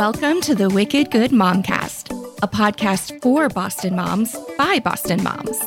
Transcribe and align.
welcome 0.00 0.40
to 0.40 0.54
the 0.54 0.70
Wicked 0.70 1.10
Good 1.10 1.30
Momcast, 1.30 2.10
a 2.42 2.48
podcast 2.48 3.20
for 3.20 3.50
Boston 3.50 3.96
moms 3.96 4.34
by 4.56 4.78
Boston 4.78 5.22
moms. 5.22 5.60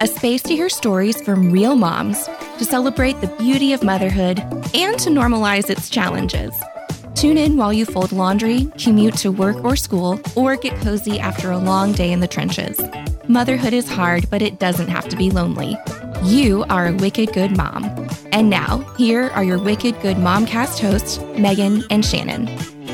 A 0.00 0.08
space 0.08 0.42
to 0.42 0.56
hear 0.56 0.68
stories 0.68 1.22
from 1.22 1.52
real 1.52 1.76
moms, 1.76 2.28
to 2.58 2.64
celebrate 2.64 3.20
the 3.20 3.32
beauty 3.38 3.72
of 3.72 3.84
motherhood, 3.84 4.40
and 4.74 4.98
to 4.98 5.10
normalize 5.10 5.70
its 5.70 5.88
challenges. 5.88 6.52
Tune 7.14 7.38
in 7.38 7.56
while 7.56 7.72
you 7.72 7.86
fold 7.86 8.10
laundry, 8.10 8.66
commute 8.76 9.14
to 9.18 9.30
work 9.30 9.62
or 9.62 9.76
school, 9.76 10.18
or 10.34 10.56
get 10.56 10.74
cozy 10.80 11.20
after 11.20 11.52
a 11.52 11.58
long 11.58 11.92
day 11.92 12.10
in 12.10 12.18
the 12.18 12.26
trenches. 12.26 12.80
Motherhood 13.28 13.72
is 13.72 13.88
hard, 13.88 14.28
but 14.30 14.42
it 14.42 14.58
doesn't 14.58 14.88
have 14.88 15.08
to 15.10 15.16
be 15.16 15.30
lonely. 15.30 15.78
You 16.24 16.64
are 16.70 16.88
a 16.88 16.92
wicked 16.92 17.32
good 17.32 17.56
mom. 17.56 17.84
And 18.32 18.50
now, 18.50 18.78
here 18.98 19.30
are 19.30 19.44
your 19.44 19.62
wicked 19.62 20.00
good 20.00 20.16
momcast 20.16 20.80
hosts, 20.80 21.20
Megan 21.38 21.84
and 21.88 22.04
Shannon. 22.04 22.48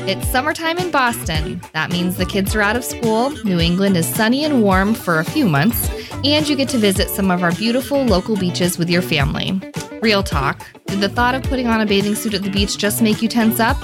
It's 0.05 0.27
summertime 0.27 0.77
in 0.79 0.91
Boston. 0.91 1.61
That 1.71 1.89
means 1.89 2.17
the 2.17 2.25
kids 2.25 2.53
are 2.55 2.61
out 2.61 2.75
of 2.75 2.83
school. 2.83 3.29
New 3.45 3.57
England 3.61 3.95
is 3.95 4.05
sunny 4.05 4.43
and 4.43 4.61
warm 4.61 4.93
for 4.93 5.19
a 5.19 5.23
few 5.23 5.47
months, 5.47 5.89
and 6.25 6.47
you 6.47 6.57
get 6.57 6.67
to 6.69 6.77
visit 6.77 7.09
some 7.09 7.31
of 7.31 7.41
our 7.41 7.53
beautiful 7.53 8.03
local 8.03 8.35
beaches 8.35 8.77
with 8.77 8.89
your 8.89 9.01
family. 9.01 9.61
Real 10.01 10.21
talk. 10.21 10.67
Did 10.87 10.99
the 10.99 11.07
thought 11.07 11.35
of 11.35 11.43
putting 11.43 11.67
on 11.67 11.79
a 11.79 11.85
bathing 11.85 12.15
suit 12.15 12.33
at 12.33 12.43
the 12.43 12.49
beach 12.49 12.77
just 12.77 13.01
make 13.01 13.21
you 13.21 13.29
tense 13.29 13.61
up? 13.61 13.77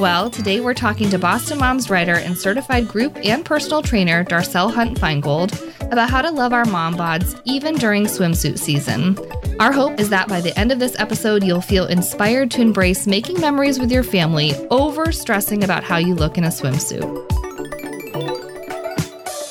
Well, 0.00 0.28
today 0.28 0.58
we're 0.58 0.74
talking 0.74 1.08
to 1.10 1.20
Boston 1.20 1.58
Moms 1.58 1.88
writer 1.88 2.16
and 2.16 2.36
certified 2.36 2.88
group 2.88 3.16
and 3.22 3.44
personal 3.44 3.80
trainer 3.80 4.24
Darcel 4.24 4.74
Hunt 4.74 4.98
Finegold 4.98 5.52
about 5.92 6.10
how 6.10 6.20
to 6.20 6.32
love 6.32 6.52
our 6.52 6.64
mom 6.64 6.96
bods 6.96 7.40
even 7.44 7.76
during 7.76 8.06
swimsuit 8.06 8.58
season. 8.58 9.16
Our 9.60 9.72
hope 9.72 10.00
is 10.00 10.08
that 10.08 10.26
by 10.26 10.40
the 10.40 10.58
end 10.58 10.72
of 10.72 10.78
this 10.78 10.98
episode, 10.98 11.44
you'll 11.44 11.60
feel 11.60 11.84
inspired 11.84 12.50
to 12.52 12.62
embrace 12.62 13.06
making 13.06 13.42
memories 13.42 13.78
with 13.78 13.92
your 13.92 14.02
family 14.02 14.54
over 14.70 15.12
stressing 15.12 15.64
about 15.64 15.84
how 15.84 15.98
you 15.98 16.14
look 16.14 16.38
in 16.38 16.44
a 16.44 16.48
swimsuit. 16.48 17.04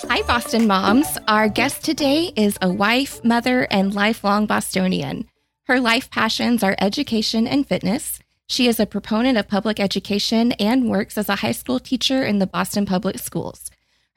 Hi, 0.09 0.23
Boston 0.23 0.65
moms. 0.65 1.05
Our 1.27 1.47
guest 1.47 1.83
today 1.83 2.33
is 2.35 2.57
a 2.59 2.73
wife, 2.73 3.23
mother, 3.23 3.67
and 3.69 3.93
lifelong 3.93 4.47
Bostonian. 4.47 5.29
Her 5.67 5.79
life 5.79 6.09
passions 6.09 6.63
are 6.63 6.75
education 6.79 7.45
and 7.45 7.67
fitness. 7.67 8.17
She 8.47 8.67
is 8.67 8.79
a 8.79 8.87
proponent 8.87 9.37
of 9.37 9.47
public 9.47 9.79
education 9.79 10.53
and 10.53 10.89
works 10.89 11.19
as 11.19 11.29
a 11.29 11.35
high 11.35 11.51
school 11.51 11.79
teacher 11.79 12.23
in 12.23 12.39
the 12.39 12.47
Boston 12.47 12.87
Public 12.87 13.19
Schools. 13.19 13.68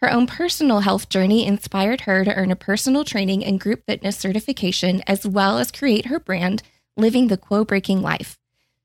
Her 0.03 0.11
own 0.13 0.27
personal 0.27 0.81
health 0.81 1.09
journey 1.09 1.47
inspired 1.47 2.03
her 2.03 2.25
to 2.25 2.35
earn 2.35 2.51
a 2.51 2.57
personal 2.57 3.05
training 3.05 3.45
and 3.45 3.61
group 3.61 3.85
fitness 3.87 4.17
certification, 4.17 5.01
as 5.07 5.25
well 5.25 5.59
as 5.59 5.71
create 5.71 6.07
her 6.07 6.19
brand, 6.19 6.65
Living 6.97 7.29
the 7.29 7.37
Quo 7.37 7.65
Breaking 7.65 8.03
Life. 8.03 8.37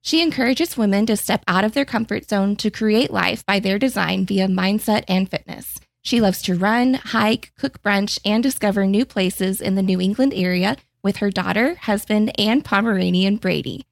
She 0.04 0.22
encourages 0.22 0.78
women 0.78 1.08
to 1.08 1.18
step 1.18 1.44
out 1.48 1.64
of 1.64 1.74
their 1.74 1.86
comfort 1.86 2.30
zone 2.30 2.56
to 2.58 2.70
create 2.70 3.10
life 3.10 3.44
by 3.48 3.60
their 3.60 3.80
design 3.80 4.28
via 4.28 4.48
mindset 4.48 5.06
and 5.08 5.28
fitness. 5.28 5.80
She 6.04 6.22
loves 6.22 6.44
to 6.44 6.54
run, 6.54 6.94
hike, 6.94 7.52
cook 7.58 7.82
brunch, 7.82 8.20
and 8.24 8.44
discover 8.44 8.86
new 8.86 9.04
places 9.04 9.60
in 9.60 9.74
the 9.74 9.82
New 9.82 10.00
England 10.00 10.34
area 10.36 10.78
with 11.02 11.18
her 11.18 11.32
daughter, 11.32 11.76
husband, 11.82 12.32
and 12.40 12.64
Pomeranian 12.64 13.38
Brady. 13.38 13.88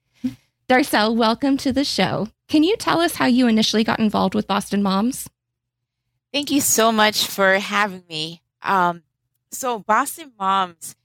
Darcel, 0.68 1.16
welcome 1.16 1.56
to 1.56 1.72
the 1.72 1.84
show. 1.84 2.28
Can 2.46 2.62
you 2.62 2.76
tell 2.76 3.00
us 3.00 3.16
how 3.16 3.26
you 3.26 3.48
initially 3.48 3.82
got 3.82 3.98
involved 3.98 4.36
with 4.36 4.46
Boston 4.46 4.80
Moms? 4.80 5.28
Thank 6.32 6.50
you 6.50 6.60
so 6.60 6.92
much 6.92 7.26
for 7.26 7.54
having 7.54 8.04
me. 8.08 8.42
Um, 8.62 9.02
so, 9.50 9.78
Boston 9.78 10.32
Moms, 10.38 10.96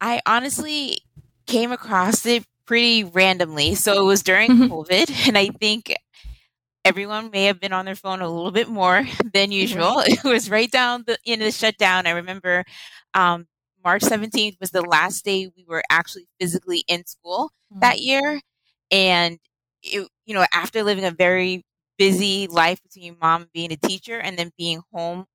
I 0.00 0.20
honestly 0.26 0.98
came 1.46 1.72
across 1.72 2.24
it 2.26 2.44
pretty 2.66 3.04
randomly. 3.04 3.74
So, 3.74 4.02
it 4.02 4.06
was 4.06 4.22
during 4.22 4.50
mm-hmm. 4.50 4.72
COVID, 4.72 5.26
and 5.28 5.38
I 5.38 5.48
think 5.48 5.94
everyone 6.84 7.30
may 7.30 7.44
have 7.44 7.60
been 7.60 7.72
on 7.72 7.84
their 7.84 7.94
phone 7.94 8.20
a 8.20 8.28
little 8.28 8.50
bit 8.50 8.68
more 8.68 9.06
than 9.34 9.52
usual. 9.52 10.02
It 10.06 10.24
was 10.24 10.50
right 10.50 10.70
down 10.70 11.04
the 11.06 11.18
in 11.24 11.40
the 11.40 11.52
shutdown. 11.52 12.06
I 12.06 12.10
remember 12.10 12.64
um, 13.14 13.46
March 13.84 14.02
17th 14.02 14.58
was 14.60 14.70
the 14.70 14.82
last 14.82 15.24
day 15.24 15.50
we 15.56 15.64
were 15.66 15.82
actually 15.90 16.28
physically 16.40 16.84
in 16.88 17.06
school 17.06 17.50
mm-hmm. 17.72 17.80
that 17.80 18.00
year. 18.00 18.40
And 18.90 19.38
it, 19.82 20.08
you 20.26 20.34
know, 20.34 20.44
after 20.52 20.82
living 20.82 21.04
a 21.04 21.10
very 21.10 21.64
busy 22.00 22.48
life 22.48 22.82
between 22.82 23.18
mom 23.20 23.46
being 23.52 23.72
a 23.72 23.76
teacher 23.76 24.18
and 24.18 24.38
then 24.38 24.50
being 24.58 24.80
home 24.90 25.26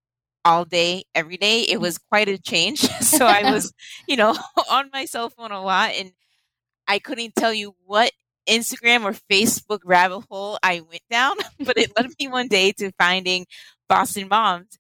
all 0.46 0.66
day 0.66 1.04
every 1.16 1.38
day 1.38 1.62
it 1.62 1.80
was 1.80 2.00
quite 2.00 2.28
a 2.30 2.40
change. 2.40 2.82
So 3.02 3.28
i 3.28 3.52
was 3.54 3.72
you 4.08 4.18
know 4.18 4.36
on 4.72 4.90
my 4.92 5.06
cell 5.06 5.30
phone 5.30 5.52
a 5.52 5.62
lot 5.64 5.92
and 5.94 6.12
i 6.88 7.00
couldn't 7.00 7.36
tell 7.36 7.54
you 7.54 7.76
what 7.86 8.12
instagram 8.50 9.04
or 9.06 9.14
facebook 9.32 9.80
rabbit 9.86 10.22
hole 10.30 10.58
i 10.64 10.82
went 10.82 11.04
down 11.10 11.36
but 11.60 11.78
it 11.78 11.92
led 11.98 12.10
me 12.20 12.28
one 12.28 12.48
day 12.48 12.72
to 12.74 12.92
finding 13.00 13.46
boston 13.90 14.28
moms 14.30 14.80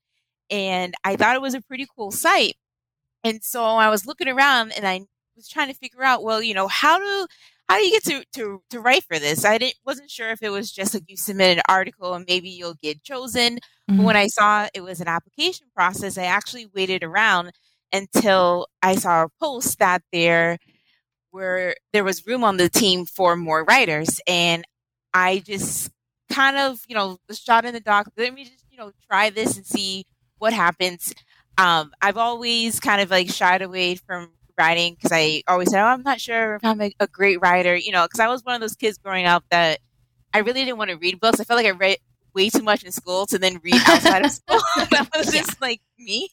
and 0.51 0.95
i 1.03 1.15
thought 1.15 1.35
it 1.35 1.41
was 1.41 1.55
a 1.55 1.61
pretty 1.61 1.87
cool 1.95 2.11
site. 2.11 2.55
And 3.23 3.43
so 3.43 3.63
i 3.63 3.89
was 3.89 4.05
looking 4.07 4.27
around 4.29 4.73
and 4.73 4.87
i 4.87 5.01
was 5.35 5.47
trying 5.49 5.67
to 5.69 5.73
figure 5.73 6.03
out 6.03 6.23
well 6.23 6.41
you 6.43 6.53
know 6.53 6.67
how 6.67 6.99
do 6.99 7.27
how 7.67 7.77
do 7.77 7.85
you 7.85 7.91
get 7.91 8.03
to, 8.03 8.23
to, 8.33 8.61
to 8.69 8.79
write 8.79 9.03
for 9.03 9.17
this? 9.17 9.43
I 9.43 9.57
didn't 9.57 9.75
wasn't 9.85 10.11
sure 10.11 10.29
if 10.29 10.43
it 10.43 10.49
was 10.49 10.71
just 10.71 10.93
like 10.93 11.03
you 11.07 11.17
submit 11.17 11.57
an 11.57 11.63
article 11.67 12.13
and 12.13 12.25
maybe 12.27 12.49
you'll 12.49 12.75
get 12.75 13.03
chosen. 13.03 13.55
Mm-hmm. 13.55 13.97
But 13.97 14.05
when 14.05 14.15
I 14.15 14.27
saw 14.27 14.67
it 14.73 14.81
was 14.81 15.01
an 15.01 15.07
application 15.07 15.67
process, 15.75 16.17
I 16.17 16.25
actually 16.25 16.67
waited 16.73 17.03
around 17.03 17.51
until 17.91 18.67
I 18.83 18.95
saw 18.95 19.23
a 19.23 19.29
post 19.39 19.79
that 19.79 20.03
there 20.11 20.59
were 21.31 21.75
there 21.91 22.03
was 22.03 22.25
room 22.27 22.43
on 22.43 22.57
the 22.57 22.69
team 22.69 23.05
for 23.05 23.35
more 23.35 23.63
writers, 23.63 24.19
and 24.27 24.63
I 25.13 25.39
just 25.45 25.89
kind 26.31 26.57
of 26.57 26.79
you 26.87 26.95
know 26.95 27.17
the 27.27 27.35
shot 27.35 27.65
in 27.65 27.73
the 27.73 27.79
dark. 27.79 28.11
Let 28.17 28.33
me 28.33 28.45
just 28.45 28.65
you 28.69 28.77
know 28.77 28.91
try 29.09 29.29
this 29.29 29.57
and 29.57 29.65
see 29.65 30.05
what 30.37 30.53
happens. 30.53 31.13
Um, 31.57 31.93
I've 32.01 32.17
always 32.17 32.79
kind 32.79 33.01
of 33.01 33.09
like 33.09 33.29
shied 33.29 33.61
away 33.61 33.95
from 33.95 34.31
writing 34.57 34.95
because 34.95 35.11
I 35.13 35.43
always 35.47 35.71
said, 35.71 35.83
oh, 35.83 35.87
I'm 35.87 36.03
not 36.03 36.21
sure 36.21 36.55
if 36.55 36.63
I'm 36.63 36.81
a, 36.81 36.93
a 36.99 37.07
great 37.07 37.41
writer, 37.41 37.75
you 37.75 37.91
know, 37.91 38.05
because 38.05 38.19
I 38.19 38.27
was 38.27 38.43
one 38.43 38.55
of 38.55 38.61
those 38.61 38.75
kids 38.75 38.97
growing 38.97 39.25
up 39.25 39.43
that 39.51 39.79
I 40.33 40.39
really 40.39 40.65
didn't 40.65 40.77
want 40.77 40.91
to 40.91 40.97
read 40.97 41.19
books. 41.19 41.39
I 41.39 41.43
felt 41.43 41.57
like 41.57 41.65
I 41.65 41.71
read 41.71 41.97
way 42.35 42.49
too 42.49 42.61
much 42.61 42.83
in 42.83 42.91
school 42.91 43.25
to 43.27 43.39
then 43.39 43.59
read 43.63 43.81
outside 43.87 44.25
of 44.25 44.31
school. 44.31 44.59
that 44.91 45.09
was 45.15 45.31
just 45.31 45.59
like 45.61 45.81
me. 45.97 46.29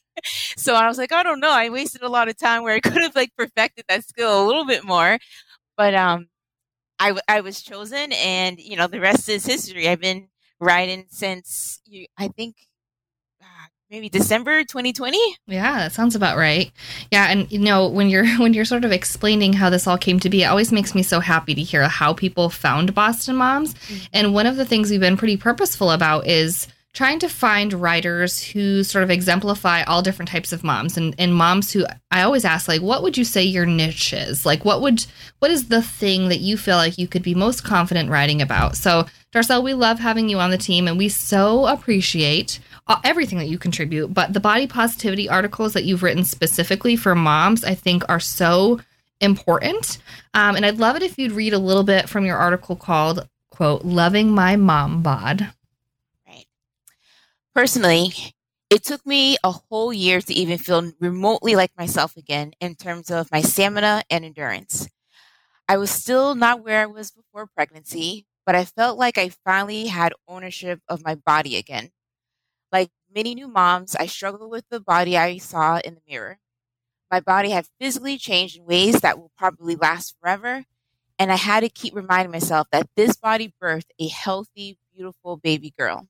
So 0.57 0.75
I 0.75 0.87
was 0.87 0.97
like, 0.97 1.11
I 1.11 1.23
don't 1.23 1.39
know. 1.39 1.51
I 1.51 1.69
wasted 1.69 2.01
a 2.01 2.09
lot 2.09 2.27
of 2.27 2.37
time 2.37 2.63
where 2.63 2.75
I 2.75 2.79
could 2.81 3.01
have 3.01 3.15
like 3.15 3.35
perfected 3.35 3.85
that 3.89 4.03
skill 4.03 4.43
a 4.43 4.45
little 4.45 4.65
bit 4.65 4.83
more. 4.83 5.17
But 5.77 5.95
um, 5.95 6.27
I, 6.99 7.17
I 7.27 7.41
was 7.41 7.63
chosen 7.63 8.11
and, 8.13 8.59
you 8.59 8.75
know, 8.75 8.87
the 8.87 8.99
rest 8.99 9.29
is 9.29 9.45
history. 9.45 9.87
I've 9.87 10.01
been 10.01 10.27
writing 10.59 11.05
since, 11.09 11.81
you, 11.85 12.05
I 12.17 12.27
think, 12.27 12.55
maybe 13.93 14.09
December 14.09 14.63
2020. 14.63 15.19
Yeah, 15.45 15.77
that 15.77 15.93
sounds 15.93 16.15
about 16.15 16.35
right. 16.35 16.71
Yeah, 17.11 17.27
and 17.29 17.49
you 17.51 17.59
know, 17.59 17.87
when 17.87 18.09
you're 18.09 18.27
when 18.39 18.53
you're 18.53 18.65
sort 18.65 18.83
of 18.83 18.91
explaining 18.91 19.53
how 19.53 19.69
this 19.69 19.87
all 19.87 19.99
came 19.99 20.19
to 20.21 20.29
be, 20.29 20.41
it 20.41 20.47
always 20.47 20.71
makes 20.71 20.95
me 20.95 21.03
so 21.03 21.19
happy 21.19 21.53
to 21.53 21.61
hear 21.61 21.87
how 21.87 22.13
people 22.13 22.49
found 22.49 22.95
Boston 22.95 23.35
Moms. 23.35 23.75
Mm-hmm. 23.75 24.05
And 24.11 24.33
one 24.33 24.47
of 24.47 24.57
the 24.57 24.65
things 24.65 24.89
we've 24.89 24.99
been 24.99 25.15
pretty 25.15 25.37
purposeful 25.37 25.91
about 25.91 26.27
is 26.27 26.67
trying 26.93 27.17
to 27.17 27.27
find 27.27 27.73
writers 27.73 28.43
who 28.43 28.83
sort 28.83 29.03
of 29.03 29.09
exemplify 29.09 29.81
all 29.83 30.03
different 30.03 30.29
types 30.29 30.53
of 30.53 30.63
moms 30.63 30.95
and, 30.95 31.15
and 31.17 31.33
moms 31.33 31.71
who 31.71 31.83
I 32.11 32.21
always 32.21 32.45
ask 32.45 32.67
like 32.67 32.83
what 32.83 33.01
would 33.01 33.17
you 33.17 33.23
say 33.23 33.43
your 33.43 33.65
niche 33.65 34.13
is? 34.13 34.45
Like 34.45 34.65
what 34.65 34.81
would 34.81 35.05
what 35.39 35.51
is 35.51 35.67
the 35.67 35.81
thing 35.81 36.29
that 36.29 36.39
you 36.39 36.57
feel 36.57 36.77
like 36.77 36.97
you 36.97 37.07
could 37.07 37.23
be 37.23 37.35
most 37.35 37.63
confident 37.63 38.09
writing 38.09 38.41
about? 38.41 38.75
So 38.75 39.05
Darcel, 39.31 39.63
we 39.63 39.73
love 39.73 39.99
having 39.99 40.29
you 40.29 40.39
on 40.39 40.51
the 40.51 40.57
team 40.57 40.87
and 40.87 40.97
we 40.97 41.09
so 41.09 41.65
appreciate 41.67 42.59
everything 43.03 43.37
that 43.37 43.47
you 43.47 43.57
contribute, 43.57 44.13
but 44.13 44.33
the 44.33 44.39
body 44.39 44.67
positivity 44.67 45.29
articles 45.29 45.73
that 45.73 45.85
you've 45.85 46.03
written 46.03 46.23
specifically 46.23 46.95
for 46.95 47.15
moms, 47.15 47.63
I 47.63 47.75
think 47.75 48.03
are 48.09 48.19
so 48.19 48.79
important. 49.21 49.99
Um, 50.33 50.55
and 50.55 50.65
I'd 50.65 50.79
love 50.79 50.95
it 50.95 51.03
if 51.03 51.17
you'd 51.17 51.31
read 51.31 51.53
a 51.53 51.59
little 51.59 51.83
bit 51.83 52.09
from 52.09 52.25
your 52.25 52.37
article 52.37 52.75
called, 52.75 53.27
quote, 53.49 53.85
Loving 53.85 54.31
My 54.31 54.55
Mom 54.55 55.01
Bod. 55.01 55.53
Right. 56.27 56.45
Personally, 57.55 58.13
it 58.69 58.83
took 58.83 59.05
me 59.05 59.37
a 59.43 59.51
whole 59.51 59.93
year 59.93 60.19
to 60.19 60.33
even 60.33 60.57
feel 60.57 60.91
remotely 60.99 61.55
like 61.55 61.71
myself 61.77 62.17
again 62.17 62.53
in 62.59 62.75
terms 62.75 63.11
of 63.11 63.31
my 63.31 63.41
stamina 63.41 64.03
and 64.09 64.25
endurance. 64.25 64.89
I 65.69 65.77
was 65.77 65.91
still 65.91 66.35
not 66.35 66.63
where 66.63 66.81
I 66.81 66.87
was 66.87 67.11
before 67.11 67.47
pregnancy, 67.47 68.25
but 68.45 68.55
I 68.55 68.65
felt 68.65 68.97
like 68.97 69.17
I 69.17 69.29
finally 69.29 69.87
had 69.87 70.13
ownership 70.27 70.81
of 70.89 71.03
my 71.03 71.15
body 71.15 71.55
again. 71.55 71.91
Like 72.73 72.89
many 73.13 73.35
new 73.35 73.47
moms, 73.47 73.95
I 73.95 74.07
struggled 74.07 74.49
with 74.49 74.65
the 74.69 74.79
body 74.79 75.15
I 75.15 75.37
saw 75.37 75.77
in 75.77 75.93
the 75.93 76.01
mirror. 76.09 76.39
My 77.11 77.19
body 77.19 77.51
had 77.51 77.67
physically 77.79 78.17
changed 78.17 78.57
in 78.57 78.65
ways 78.65 79.01
that 79.01 79.19
will 79.19 79.31
probably 79.37 79.75
last 79.75 80.15
forever. 80.19 80.65
And 81.19 81.31
I 81.31 81.35
had 81.35 81.59
to 81.59 81.69
keep 81.69 81.95
reminding 81.95 82.31
myself 82.31 82.67
that 82.71 82.89
this 82.95 83.15
body 83.15 83.53
birthed 83.61 83.91
a 83.99 84.07
healthy, 84.07 84.79
beautiful 84.91 85.37
baby 85.37 85.71
girl. 85.77 86.07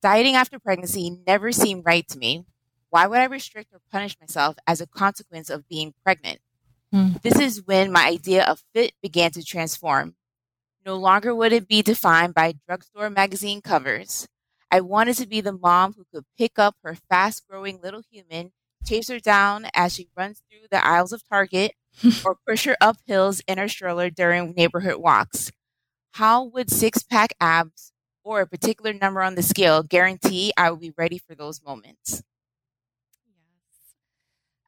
Dieting 0.00 0.34
after 0.34 0.58
pregnancy 0.58 1.20
never 1.26 1.52
seemed 1.52 1.84
right 1.84 2.08
to 2.08 2.18
me. 2.18 2.46
Why 2.88 3.06
would 3.06 3.18
I 3.18 3.24
restrict 3.26 3.74
or 3.74 3.80
punish 3.92 4.16
myself 4.18 4.56
as 4.66 4.80
a 4.80 4.86
consequence 4.86 5.50
of 5.50 5.68
being 5.68 5.92
pregnant? 6.02 6.40
Mm. 6.94 7.20
This 7.20 7.38
is 7.38 7.66
when 7.66 7.92
my 7.92 8.06
idea 8.06 8.46
of 8.46 8.62
fit 8.72 8.92
began 9.02 9.32
to 9.32 9.44
transform. 9.44 10.14
No 10.86 10.96
longer 10.96 11.34
would 11.34 11.52
it 11.52 11.68
be 11.68 11.82
defined 11.82 12.32
by 12.32 12.54
drugstore 12.66 13.10
magazine 13.10 13.60
covers. 13.60 14.26
I 14.70 14.80
wanted 14.80 15.16
to 15.16 15.26
be 15.26 15.40
the 15.40 15.52
mom 15.52 15.94
who 15.94 16.04
could 16.12 16.24
pick 16.36 16.58
up 16.58 16.76
her 16.84 16.94
fast 17.08 17.46
growing 17.48 17.80
little 17.82 18.02
human, 18.10 18.52
chase 18.86 19.08
her 19.08 19.18
down 19.18 19.68
as 19.74 19.94
she 19.94 20.08
runs 20.16 20.42
through 20.48 20.68
the 20.70 20.86
aisles 20.86 21.12
of 21.12 21.26
Target, 21.28 21.72
or 22.24 22.36
push 22.46 22.64
her 22.64 22.76
up 22.80 22.96
hills 23.06 23.40
in 23.48 23.58
her 23.58 23.68
stroller 23.68 24.10
during 24.10 24.52
neighborhood 24.52 24.96
walks. 24.96 25.50
How 26.12 26.44
would 26.44 26.70
six 26.70 27.02
pack 27.02 27.34
abs 27.40 27.92
or 28.24 28.40
a 28.40 28.46
particular 28.46 28.92
number 28.92 29.22
on 29.22 29.34
the 29.34 29.42
scale 29.42 29.82
guarantee 29.82 30.52
I 30.56 30.70
will 30.70 30.78
be 30.78 30.92
ready 30.96 31.18
for 31.18 31.34
those 31.34 31.62
moments? 31.64 32.22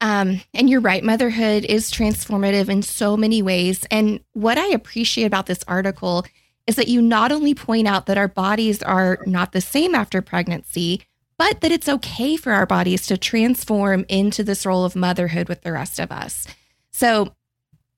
Um, 0.01 0.41
and 0.55 0.67
you're 0.67 0.81
right, 0.81 1.03
motherhood 1.03 1.63
is 1.63 1.91
transformative 1.91 2.69
in 2.69 2.81
so 2.81 3.15
many 3.15 3.43
ways. 3.43 3.85
And 3.91 4.21
what 4.33 4.57
I 4.57 4.67
appreciate 4.67 5.25
about 5.25 5.45
this 5.45 5.63
article 5.67 6.25
is 6.71 6.77
that 6.77 6.87
you 6.87 7.01
not 7.01 7.33
only 7.33 7.53
point 7.53 7.85
out 7.85 8.05
that 8.05 8.17
our 8.17 8.29
bodies 8.29 8.81
are 8.81 9.19
not 9.25 9.51
the 9.51 9.59
same 9.59 9.93
after 9.93 10.21
pregnancy, 10.21 11.01
but 11.37 11.59
that 11.59 11.71
it's 11.71 11.89
okay 11.89 12.37
for 12.37 12.53
our 12.53 12.65
bodies 12.65 13.05
to 13.07 13.17
transform 13.17 14.05
into 14.07 14.41
this 14.41 14.65
role 14.65 14.85
of 14.85 14.95
motherhood 14.95 15.49
with 15.49 15.63
the 15.63 15.73
rest 15.73 15.99
of 15.99 16.13
us. 16.13 16.47
So 16.89 17.35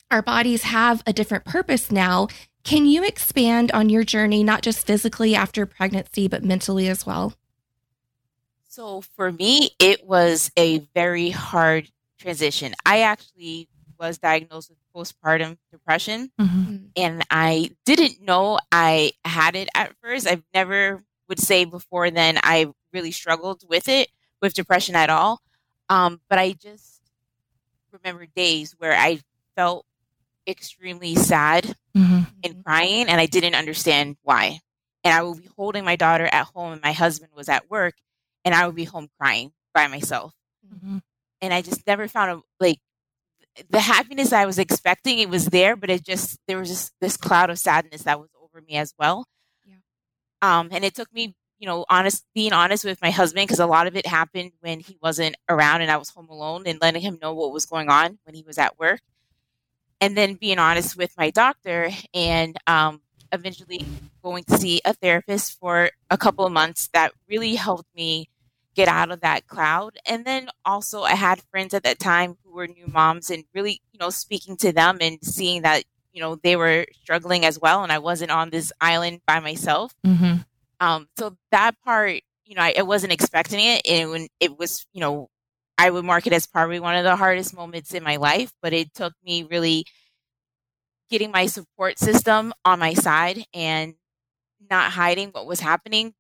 our 0.10 0.24
bodies 0.24 0.64
have 0.64 1.04
a 1.06 1.14
different 1.14 1.46
purpose 1.46 1.92
now. 1.92 2.30
Can 2.64 2.88
you 2.88 3.04
expand 3.04 3.72
on 3.74 3.90
your 3.90 4.04
journey, 4.04 4.44
not 4.44 4.64
just 4.64 4.88
physically 4.88 5.36
after 5.36 5.68
pregnancy, 5.68 6.28
but 6.28 6.44
mentally 6.44 6.88
as 6.88 7.06
well? 7.06 7.36
So 8.70 9.02
for 9.02 9.32
me, 9.32 9.70
it 9.78 10.04
was 10.04 10.50
a 10.58 10.80
very 10.96 11.30
hard 11.30 11.92
transition. 12.18 12.74
I 12.88 13.02
actually 13.02 13.68
was 14.08 14.18
diagnosed 14.18 14.70
with 14.70 14.78
postpartum 14.96 15.58
depression 15.72 16.32
mm-hmm. 16.40 16.78
and 16.96 17.24
I 17.30 17.72
didn't 17.86 18.22
know 18.22 18.60
I 18.72 19.14
had 19.26 19.56
it 19.56 19.70
at 19.76 19.94
first. 20.02 20.28
I've 20.28 20.44
never 20.54 21.04
would 21.30 21.40
say 21.40 21.66
before 21.66 22.12
then 22.12 22.38
I 22.44 22.68
really 22.92 23.12
struggled 23.12 23.64
with 23.68 23.88
it, 23.88 24.10
with 24.42 24.54
depression 24.54 24.96
at 24.96 25.10
all. 25.10 25.42
Um, 25.90 26.22
but 26.30 26.40
I 26.40 26.54
just 26.54 27.02
remember 27.92 28.26
days 28.26 28.76
where 28.78 28.94
I 28.94 29.20
felt 29.56 29.86
extremely 30.48 31.16
sad 31.16 31.76
mm-hmm. 31.96 32.22
and 32.44 32.64
crying 32.64 33.08
and 33.08 33.20
I 33.20 33.26
didn't 33.26 33.56
understand 33.56 34.18
why. 34.24 34.60
And 35.04 35.14
I 35.14 35.22
would 35.24 35.42
be 35.42 35.50
holding 35.56 35.86
my 35.86 35.96
daughter 35.96 36.26
at 36.26 36.46
home 36.48 36.74
and 36.74 36.82
my 36.82 36.92
husband 36.92 37.32
was 37.36 37.50
at 37.50 37.70
work 37.70 37.96
and 38.46 38.54
I 38.54 38.66
would 38.66 38.76
be 38.76 38.86
home 38.86 39.10
crying 39.20 39.52
by 39.74 39.88
myself. 39.88 40.34
Mm-hmm. 40.74 40.98
And 41.42 41.54
I 41.54 41.62
just 41.62 41.86
never 41.86 42.08
found 42.08 42.32
a 42.32 42.42
like 42.60 42.80
the 43.70 43.80
happiness 43.80 44.34
I 44.34 44.46
was 44.46 44.60
expecting. 44.60 45.20
It 45.20 45.30
was 45.30 45.48
there, 45.48 45.76
but 45.76 45.90
it 45.90 46.04
just 46.04 46.40
there 46.48 46.58
was 46.58 46.70
just 46.70 46.94
this 47.00 47.18
cloud 47.18 47.50
of 47.50 47.60
sadness 47.60 48.04
that 48.04 48.20
was 48.20 48.30
over 48.42 48.62
me 48.62 48.76
as 48.76 48.94
well. 48.98 49.26
Yeah. 49.66 49.76
Um, 50.42 50.70
and 50.72 50.84
it 50.84 50.96
took 50.96 51.14
me, 51.14 51.36
you 51.60 51.68
know, 51.68 51.86
honest 51.90 52.26
being 52.34 52.54
honest 52.54 52.86
with 52.86 53.02
my 53.02 53.12
husband 53.12 53.48
because 53.48 53.60
a 53.60 53.66
lot 53.66 53.88
of 53.88 53.96
it 53.96 54.08
happened 54.08 54.52
when 54.62 54.80
he 54.80 54.98
wasn't 55.02 55.36
around 55.50 55.82
and 55.82 55.92
I 55.92 55.98
was 55.98 56.10
home 56.10 56.30
alone, 56.30 56.64
and 56.66 56.80
letting 56.82 57.02
him 57.02 57.20
know 57.22 57.34
what 57.34 57.54
was 57.54 57.66
going 57.66 57.90
on 57.90 58.20
when 58.24 58.36
he 58.36 58.44
was 58.44 58.58
at 58.58 58.80
work, 58.80 59.02
and 60.02 60.18
then 60.18 60.36
being 60.36 60.60
honest 60.60 60.98
with 60.98 61.14
my 61.18 61.30
doctor 61.30 61.90
and 62.14 62.58
um, 62.68 63.02
eventually 63.32 63.86
going 64.22 64.44
to 64.46 64.58
see 64.58 64.82
a 64.86 64.94
therapist 64.94 65.60
for 65.60 65.90
a 66.10 66.18
couple 66.18 66.46
of 66.46 66.52
months 66.52 66.90
that 66.94 67.12
really 67.28 67.56
helped 67.56 67.88
me 67.96 68.30
get 68.76 68.88
out 68.88 69.12
of 69.12 69.22
that 69.22 69.48
cloud. 69.48 69.98
And 70.06 70.26
then 70.26 70.50
also, 70.66 71.04
I 71.04 71.14
had 71.14 71.42
friends 71.52 71.74
at 71.74 71.84
that 71.84 72.00
time 72.00 72.38
who 72.44 72.54
were 72.54 72.68
new 72.68 72.88
moms 72.88 73.30
and 73.30 73.44
really, 73.54 73.82
you 73.92 74.00
know, 74.00 74.10
speaking 74.10 74.58
to 74.58 74.72
them 74.72 74.98
and 75.02 75.20
seeing 75.24 75.62
that, 75.62 75.84
you 76.12 76.22
know, 76.22 76.36
they 76.36 76.56
were 76.56 76.86
struggling 77.02 77.46
as 77.46 77.60
well. 77.60 77.84
And 77.84 77.92
I 77.92 78.00
wasn't 78.00 78.32
on 78.32 78.50
this 78.50 78.72
island 78.82 79.22
by 79.26 79.40
myself. 79.40 79.94
Mm-hmm. 80.06 80.38
Um, 80.80 81.08
so 81.18 81.38
that 81.52 81.76
part, 81.84 82.22
you 82.46 82.56
know, 82.56 82.62
I, 82.62 82.76
I 82.80 82.82
wasn't 82.82 83.14
expecting 83.14 83.60
it. 83.60 83.82
And 83.88 84.10
when 84.12 84.28
it 84.40 84.58
was, 84.58 84.86
you 84.94 85.02
know, 85.02 85.30
I 85.78 85.90
would 85.90 86.06
mark 86.06 86.28
it 86.28 86.34
as 86.34 86.48
probably 86.48 86.80
one 86.80 86.96
of 86.96 87.04
the 87.04 87.16
hardest 87.16 87.56
moments 87.56 87.94
in 87.94 88.04
my 88.04 88.18
life, 88.18 88.52
but 88.62 88.74
it 88.74 88.94
took 88.94 89.14
me 89.24 89.44
really 89.44 89.86
getting 91.10 91.32
my 91.32 91.46
support 91.46 92.00
system 92.00 92.54
on 92.66 92.80
my 92.80 92.94
side 92.94 93.46
and 93.54 93.96
not 94.70 94.92
hiding 94.92 95.30
what 95.30 95.46
was 95.46 95.60
happening 95.60 96.14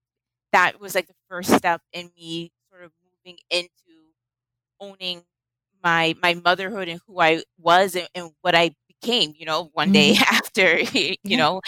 that 0.53 0.79
was 0.79 0.95
like 0.95 1.07
the 1.07 1.15
first 1.27 1.51
step 1.51 1.81
in 1.91 2.09
me 2.15 2.51
sort 2.71 2.85
of 2.85 2.91
moving 3.25 3.39
into 3.49 3.69
owning 4.79 5.23
my 5.83 6.15
my 6.21 6.35
motherhood 6.35 6.87
and 6.87 7.01
who 7.05 7.19
I 7.19 7.43
was 7.57 7.95
and, 7.95 8.07
and 8.15 8.31
what 8.41 8.55
I 8.55 8.71
became. 8.87 9.33
You 9.35 9.45
know, 9.45 9.69
one 9.73 9.91
day 9.91 10.13
mm-hmm. 10.13 10.23
after 10.35 10.79
you 10.79 11.15
yeah. 11.23 11.37
know. 11.37 11.61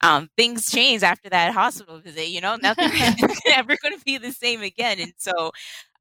Um, 0.00 0.28
things 0.36 0.70
change 0.70 1.02
after 1.02 1.28
that 1.30 1.52
hospital 1.54 1.98
visit. 1.98 2.28
You 2.28 2.40
know, 2.40 2.56
nothing 2.62 2.90
ever 3.46 3.76
going 3.82 3.98
to 3.98 4.04
be 4.04 4.16
the 4.18 4.30
same 4.30 4.62
again. 4.62 5.00
And 5.00 5.12
so, 5.16 5.50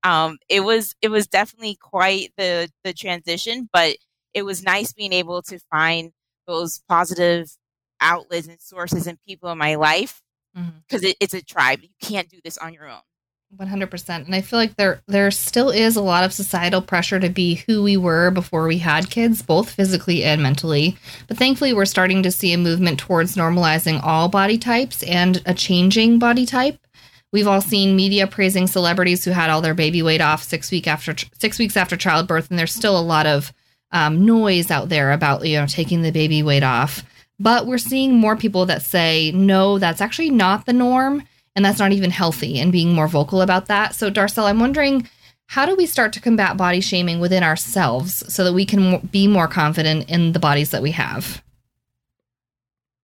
um, 0.03 0.37
it 0.49 0.59
was 0.61 0.93
it 1.01 1.09
was 1.09 1.27
definitely 1.27 1.77
quite 1.81 2.31
the 2.37 2.69
the 2.83 2.93
transition, 2.93 3.69
but 3.73 3.97
it 4.35 4.43
was 4.43 4.61
nice 4.63 4.93
being 4.93 5.13
able 5.13 5.41
to 5.43 5.59
find 5.71 6.11
those 6.45 6.79
positive 6.87 7.49
outlets 7.99 8.47
and 8.47 8.61
sources 8.61 9.07
and 9.07 9.17
people 9.27 9.51
in 9.51 9.57
my 9.57 9.75
life 9.75 10.21
because 10.87 11.01
mm-hmm. 11.01 11.09
it, 11.09 11.17
it's 11.19 11.33
a 11.33 11.41
tribe. 11.41 11.79
You 11.81 11.89
can't 12.01 12.29
do 12.29 12.39
this 12.43 12.57
on 12.57 12.73
your 12.73 12.87
own. 12.87 13.01
100% 13.55 14.09
and 14.09 14.35
i 14.35 14.41
feel 14.41 14.59
like 14.59 14.75
there 14.75 15.01
there 15.07 15.31
still 15.31 15.69
is 15.69 15.95
a 15.95 16.01
lot 16.01 16.25
of 16.25 16.33
societal 16.33 16.81
pressure 16.81 17.17
to 17.17 17.29
be 17.29 17.63
who 17.65 17.81
we 17.81 17.95
were 17.95 18.29
before 18.29 18.67
we 18.67 18.77
had 18.77 19.09
kids 19.09 19.41
both 19.41 19.69
physically 19.69 20.21
and 20.23 20.43
mentally 20.43 20.97
but 21.29 21.37
thankfully 21.37 21.71
we're 21.71 21.85
starting 21.85 22.21
to 22.21 22.29
see 22.29 22.51
a 22.51 22.57
movement 22.57 22.99
towards 22.99 23.37
normalizing 23.37 24.03
all 24.03 24.27
body 24.27 24.57
types 24.57 25.01
and 25.03 25.41
a 25.45 25.53
changing 25.53 26.19
body 26.19 26.45
type 26.45 26.77
we've 27.31 27.47
all 27.47 27.61
seen 27.61 27.95
media 27.95 28.27
praising 28.27 28.67
celebrities 28.67 29.23
who 29.23 29.31
had 29.31 29.49
all 29.49 29.61
their 29.61 29.73
baby 29.73 30.01
weight 30.01 30.21
off 30.21 30.43
six 30.43 30.69
week 30.69 30.85
after 30.85 31.15
six 31.39 31.57
weeks 31.57 31.77
after 31.77 31.95
childbirth 31.95 32.49
and 32.49 32.59
there's 32.59 32.73
still 32.73 32.99
a 32.99 33.01
lot 33.01 33.25
of 33.25 33.53
um, 33.93 34.25
noise 34.25 34.69
out 34.69 34.89
there 34.89 35.13
about 35.13 35.47
you 35.47 35.57
know 35.57 35.65
taking 35.67 36.01
the 36.01 36.11
baby 36.11 36.43
weight 36.43 36.63
off 36.63 37.01
but 37.39 37.67
we're 37.67 37.77
seeing 37.77 38.15
more 38.15 38.35
people 38.35 38.65
that 38.65 38.81
say, 38.81 39.31
no, 39.31 39.79
that's 39.79 40.01
actually 40.01 40.29
not 40.29 40.65
the 40.65 40.73
norm. 40.73 41.23
And 41.55 41.65
that's 41.65 41.79
not 41.79 41.91
even 41.91 42.11
healthy 42.11 42.59
and 42.59 42.71
being 42.71 42.93
more 42.93 43.07
vocal 43.07 43.41
about 43.41 43.65
that. 43.65 43.95
So, 43.95 44.11
Darcel, 44.11 44.43
I'm 44.43 44.59
wondering 44.59 45.09
how 45.47 45.65
do 45.65 45.75
we 45.75 45.87
start 45.87 46.13
to 46.13 46.19
combat 46.19 46.55
body 46.55 46.81
shaming 46.81 47.19
within 47.19 47.43
ourselves 47.43 48.23
so 48.31 48.43
that 48.43 48.53
we 48.53 48.65
can 48.65 48.99
be 49.07 49.27
more 49.27 49.47
confident 49.47 50.09
in 50.09 50.33
the 50.33 50.39
bodies 50.39 50.69
that 50.69 50.83
we 50.83 50.91
have? 50.91 51.41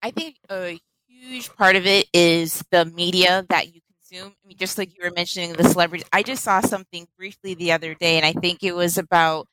I 0.04 0.12
think 0.12 0.36
a 0.50 0.78
huge 1.08 1.52
part 1.56 1.76
of 1.76 1.88
it 1.88 2.08
is 2.14 2.64
the 2.70 2.86
media 2.86 3.46
that 3.50 3.74
you 3.74 3.82
consume. 4.12 4.36
I 4.44 4.48
mean, 4.48 4.58
just 4.58 4.78
like 4.78 4.96
you 4.96 5.04
were 5.04 5.14
mentioning 5.16 5.54
the 5.54 5.64
celebrities, 5.64 6.08
I 6.12 6.22
just 6.22 6.44
saw 6.44 6.60
something 6.60 7.08
briefly 7.18 7.56
the 7.56 7.72
other 7.72 7.96
day, 7.96 8.18
and 8.18 8.26
I 8.26 8.34
think 8.34 8.62
it 8.62 8.76
was 8.76 8.98
about 8.98 9.48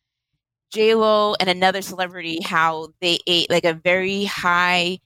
J 0.71 0.95
Lo 0.95 1.35
and 1.41 1.49
another 1.49 1.83
celebrity 1.83 2.41
how 2.43 2.89
they 3.01 3.19
ate 3.27 3.51
like 3.51 3.65
a 3.65 3.75
very 3.75 4.25
high 4.25 5.01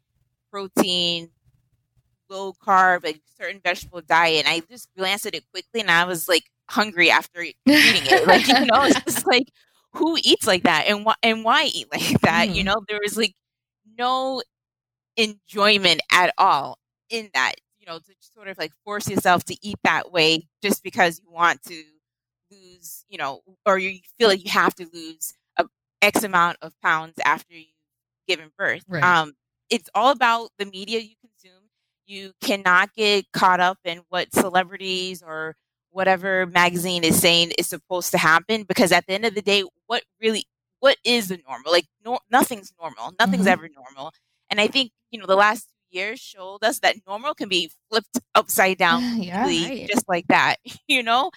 protein, 0.50 1.30
low 2.28 2.52
carb, 2.52 3.04
like 3.04 3.20
certain 3.38 3.60
vegetable 3.62 4.02
diet. 4.02 4.46
And 4.46 4.54
I 4.54 4.60
just 4.70 4.88
glanced 4.96 5.26
at 5.26 5.34
it 5.34 5.44
quickly 5.50 5.80
and 5.80 5.90
I 5.90 6.04
was 6.04 6.28
like 6.28 6.44
hungry 6.70 7.10
after 7.10 7.40
eating 7.40 7.54
it. 7.66 8.26
Like, 8.26 8.46
you 8.46 8.66
know, 8.66 8.84
it's 8.84 9.00
just 9.02 9.26
like 9.26 9.50
who 9.92 10.16
eats 10.22 10.46
like 10.46 10.64
that 10.64 10.84
and 10.86 11.04
why 11.04 11.14
and 11.22 11.44
why 11.44 11.64
eat 11.64 11.88
like 11.92 12.20
that? 12.22 12.48
Mm. 12.48 12.54
You 12.54 12.64
know, 12.64 12.84
there 12.88 13.00
was 13.02 13.16
like 13.16 13.34
no 13.98 14.42
enjoyment 15.16 16.02
at 16.12 16.34
all 16.38 16.78
in 17.10 17.30
that, 17.34 17.54
you 17.78 17.86
know, 17.86 17.98
to 17.98 18.14
sort 18.20 18.48
of 18.48 18.58
like 18.58 18.72
force 18.84 19.08
yourself 19.08 19.44
to 19.44 19.56
eat 19.62 19.78
that 19.84 20.12
way 20.12 20.46
just 20.62 20.82
because 20.82 21.20
you 21.24 21.32
want 21.32 21.62
to 21.64 21.82
lose, 22.50 23.04
you 23.08 23.18
know, 23.18 23.40
or 23.64 23.78
you 23.78 23.98
feel 24.18 24.28
like 24.28 24.44
you 24.44 24.50
have 24.50 24.74
to 24.74 24.86
lose 24.92 25.34
X 26.04 26.22
amount 26.22 26.58
of 26.62 26.72
pounds 26.82 27.14
after 27.24 27.54
you've 27.54 27.66
given 28.28 28.50
birth. 28.58 28.84
Right. 28.88 29.02
Um, 29.02 29.32
it's 29.70 29.88
all 29.94 30.10
about 30.10 30.50
the 30.58 30.66
media 30.66 31.00
you 31.00 31.14
consume. 31.20 31.62
You 32.06 32.32
cannot 32.42 32.92
get 32.94 33.32
caught 33.32 33.60
up 33.60 33.78
in 33.84 34.02
what 34.10 34.32
celebrities 34.34 35.22
or 35.22 35.56
whatever 35.90 36.44
magazine 36.46 37.04
is 37.04 37.18
saying 37.18 37.52
is 37.56 37.68
supposed 37.68 38.10
to 38.10 38.18
happen 38.18 38.64
because 38.64 38.92
at 38.92 39.06
the 39.06 39.14
end 39.14 39.24
of 39.24 39.34
the 39.34 39.42
day, 39.42 39.64
what 39.86 40.02
really 40.20 40.44
what 40.80 40.98
is 41.04 41.28
the 41.28 41.38
normal? 41.48 41.72
Like 41.72 41.86
no, 42.04 42.18
nothing's 42.30 42.72
normal. 42.78 43.14
Nothing's 43.18 43.42
mm-hmm. 43.42 43.48
ever 43.48 43.68
normal. 43.74 44.12
And 44.50 44.60
I 44.60 44.66
think 44.66 44.92
you 45.10 45.18
know 45.18 45.26
the 45.26 45.36
last 45.36 45.68
years 45.90 46.20
showed 46.20 46.62
us 46.62 46.80
that 46.80 46.96
normal 47.06 47.34
can 47.34 47.48
be 47.48 47.70
flipped 47.88 48.20
upside 48.34 48.76
down 48.76 49.22
yeah, 49.22 49.44
right. 49.44 49.88
just 49.88 50.08
like 50.08 50.26
that. 50.28 50.56
You 50.86 51.02
know, 51.02 51.30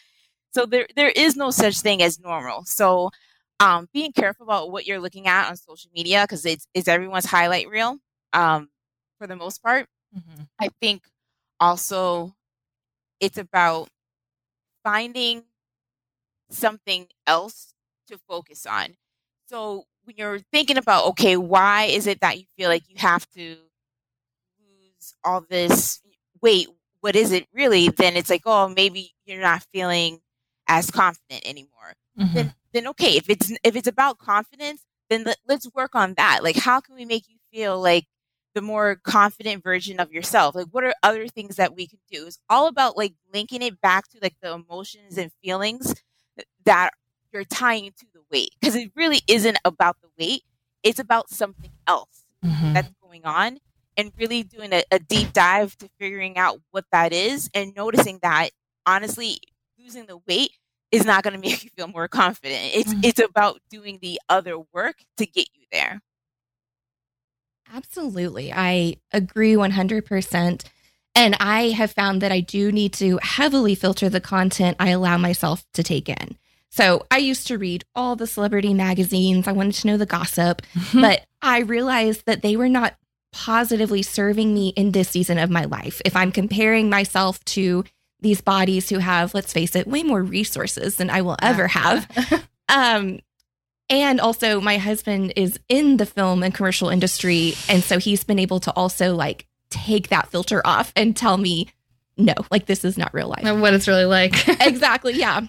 so 0.51 0.65
there 0.65 0.87
there 0.97 1.09
is 1.09 1.37
no 1.37 1.51
such 1.51 1.79
thing 1.79 2.01
as 2.01 2.19
normal. 2.19 2.65
So 2.65 3.11
um, 3.59 3.89
being 3.93 4.11
careful 4.11 4.45
about 4.45 4.71
what 4.71 4.85
you're 4.85 4.99
looking 4.99 5.27
at 5.27 5.49
on 5.49 5.55
social 5.55 5.89
media 5.93 6.23
because 6.23 6.45
it's, 6.45 6.67
it's 6.73 6.87
everyone's 6.87 7.25
highlight 7.25 7.69
reel 7.69 7.97
um, 8.33 8.69
for 9.17 9.27
the 9.27 9.35
most 9.35 9.63
part. 9.63 9.87
Mm-hmm. 10.15 10.43
I 10.59 10.69
think 10.81 11.03
also 11.59 12.35
it's 13.19 13.37
about 13.37 13.89
finding 14.83 15.43
something 16.49 17.07
else 17.25 17.73
to 18.07 18.17
focus 18.27 18.65
on. 18.65 18.95
So 19.47 19.85
when 20.03 20.15
you're 20.17 20.39
thinking 20.51 20.77
about, 20.77 21.05
okay, 21.07 21.35
why 21.35 21.85
is 21.85 22.07
it 22.07 22.21
that 22.21 22.37
you 22.37 22.45
feel 22.57 22.69
like 22.69 22.89
you 22.89 22.95
have 22.97 23.27
to 23.31 23.57
lose 24.59 25.15
all 25.23 25.45
this 25.49 26.01
weight 26.41 26.69
what 27.01 27.15
is 27.15 27.31
it 27.31 27.47
really, 27.53 27.89
then 27.89 28.15
it's 28.17 28.29
like, 28.29 28.43
oh, 28.45 28.67
maybe 28.67 29.13
you're 29.25 29.41
not 29.41 29.65
feeling 29.73 30.19
as 30.67 30.91
confident 30.91 31.47
anymore. 31.47 31.93
Mm-hmm. 32.19 32.33
Then, 32.33 32.53
then 32.77 32.87
okay, 32.87 33.17
if 33.17 33.29
it's 33.29 33.51
if 33.63 33.75
it's 33.75 33.87
about 33.87 34.19
confidence, 34.19 34.85
then 35.09 35.23
let, 35.23 35.37
let's 35.47 35.67
work 35.73 35.95
on 35.95 36.13
that. 36.15 36.43
Like, 36.43 36.55
how 36.55 36.79
can 36.79 36.95
we 36.95 37.05
make 37.05 37.27
you 37.27 37.37
feel 37.51 37.81
like 37.81 38.05
the 38.53 38.61
more 38.61 38.95
confident 39.03 39.63
version 39.63 39.99
of 39.99 40.11
yourself? 40.11 40.55
Like, 40.55 40.67
what 40.71 40.83
are 40.83 40.93
other 41.03 41.27
things 41.27 41.55
that 41.55 41.75
we 41.75 41.87
can 41.87 41.99
do? 42.11 42.27
It's 42.27 42.39
all 42.49 42.67
about 42.67 42.95
like 42.95 43.13
linking 43.33 43.61
it 43.63 43.81
back 43.81 44.07
to 44.09 44.19
like 44.21 44.35
the 44.41 44.53
emotions 44.53 45.17
and 45.17 45.31
feelings 45.43 45.95
that 46.65 46.91
you're 47.33 47.43
tying 47.43 47.91
to 47.97 48.05
the 48.13 48.21
weight 48.31 48.51
because 48.59 48.75
it 48.75 48.91
really 48.95 49.21
isn't 49.27 49.57
about 49.65 49.97
the 50.01 50.09
weight. 50.19 50.43
It's 50.83 50.99
about 50.99 51.29
something 51.29 51.71
else 51.87 52.25
mm-hmm. 52.45 52.73
that's 52.73 52.91
going 53.01 53.25
on 53.25 53.57
and 53.97 54.11
really 54.17 54.43
doing 54.43 54.71
a, 54.71 54.83
a 54.91 54.99
deep 54.99 55.33
dive 55.33 55.75
to 55.79 55.89
figuring 55.99 56.37
out 56.37 56.59
what 56.71 56.85
that 56.91 57.11
is 57.11 57.49
and 57.53 57.75
noticing 57.75 58.19
that 58.21 58.51
honestly 58.85 59.39
losing 59.79 60.05
the 60.05 60.19
weight 60.27 60.51
is 60.91 61.05
not 61.05 61.23
going 61.23 61.33
to 61.39 61.39
make 61.39 61.63
you 61.63 61.69
feel 61.75 61.87
more 61.87 62.07
confident. 62.07 62.71
It's 62.73 62.93
mm-hmm. 62.93 63.01
it's 63.03 63.19
about 63.19 63.59
doing 63.69 63.99
the 64.01 64.19
other 64.29 64.57
work 64.73 64.97
to 65.17 65.25
get 65.25 65.47
you 65.53 65.65
there. 65.71 66.01
Absolutely. 67.73 68.53
I 68.53 68.95
agree 69.11 69.53
100%. 69.53 70.63
And 71.15 71.35
I 71.39 71.69
have 71.69 71.91
found 71.91 72.21
that 72.21 72.31
I 72.31 72.39
do 72.39 72.71
need 72.71 72.93
to 72.93 73.19
heavily 73.21 73.75
filter 73.75 74.07
the 74.07 74.21
content 74.21 74.77
I 74.79 74.89
allow 74.89 75.17
myself 75.17 75.65
to 75.73 75.83
take 75.83 76.07
in. 76.07 76.37
So 76.69 77.05
I 77.09 77.17
used 77.17 77.47
to 77.47 77.57
read 77.57 77.83
all 77.95 78.15
the 78.15 78.27
celebrity 78.27 78.73
magazines. 78.73 79.47
I 79.47 79.51
wanted 79.51 79.75
to 79.75 79.87
know 79.87 79.97
the 79.97 80.05
gossip, 80.05 80.61
but 80.93 81.25
I 81.41 81.59
realized 81.59 82.25
that 82.25 82.41
they 82.41 82.55
were 82.55 82.69
not 82.69 82.95
positively 83.33 84.03
serving 84.03 84.53
me 84.53 84.69
in 84.69 84.91
this 84.91 85.09
season 85.09 85.37
of 85.37 85.49
my 85.49 85.65
life. 85.65 86.01
If 86.05 86.15
I'm 86.15 86.31
comparing 86.31 86.89
myself 86.89 87.43
to 87.45 87.83
these 88.19 88.41
bodies 88.41 88.89
who 88.89 88.97
have, 88.97 89.33
let's 89.33 89.53
face 89.53 89.75
it, 89.75 89.87
way 89.87 90.03
more 90.03 90.23
resources 90.23 90.95
than 90.95 91.09
I 91.09 91.21
will 91.21 91.37
ever 91.41 91.67
have. 91.67 92.07
um, 92.69 93.19
and 93.89 94.19
also, 94.19 94.59
my 94.59 94.77
husband 94.77 95.33
is 95.35 95.59
in 95.69 95.97
the 95.97 96.05
film 96.05 96.43
and 96.43 96.53
commercial 96.53 96.89
industry. 96.89 97.53
And 97.69 97.83
so 97.83 97.99
he's 97.99 98.23
been 98.23 98.39
able 98.39 98.59
to 98.61 98.71
also 98.71 99.15
like 99.15 99.47
take 99.69 100.09
that 100.09 100.29
filter 100.29 100.61
off 100.65 100.91
and 100.95 101.15
tell 101.15 101.37
me, 101.37 101.69
no, 102.17 102.33
like 102.51 102.65
this 102.65 102.83
is 102.83 102.97
not 102.97 103.13
real 103.13 103.29
life. 103.29 103.43
What 103.43 103.73
it's 103.73 103.87
really 103.87 104.05
like. 104.05 104.47
exactly. 104.61 105.13
Yeah. 105.13 105.41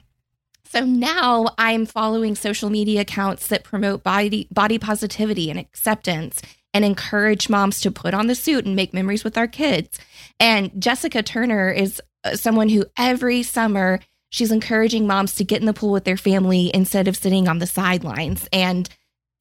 So 0.67 0.85
now 0.85 1.47
I'm 1.57 1.87
following 1.87 2.35
social 2.35 2.69
media 2.69 3.01
accounts 3.01 3.49
that 3.49 3.65
promote 3.65 4.03
body 4.03 4.49
body 4.51 4.79
positivity 4.79 5.51
and 5.51 5.59
acceptance 5.59 6.43
and 6.75 6.85
encourage 6.85 7.49
moms 7.49 7.81
to 7.81 7.91
put 7.91 8.13
on 8.13 8.27
the 8.27 8.35
suit 8.35 8.67
and 8.67 8.77
make 8.77 8.93
memories 8.93 9.25
with 9.25 9.39
our 9.39 9.47
kids. 9.47 9.99
And 10.39 10.71
Jessica 10.81 11.23
Turner 11.23 11.71
is 11.71 12.03
someone 12.35 12.69
who 12.69 12.85
every 12.97 13.43
summer 13.43 14.01
she's 14.31 14.53
encouraging 14.53 15.07
moms 15.07 15.35
to 15.35 15.45
get 15.45 15.61
in 15.61 15.67
the 15.67 15.73
pool 15.73 15.93
with 15.93 16.05
their 16.05 16.17
family 16.17 16.71
instead 16.75 17.09
of 17.09 17.17
sitting 17.17 17.49
on 17.49 17.59
the 17.59 17.67
sidelines 17.67 18.49
and 18.53 18.89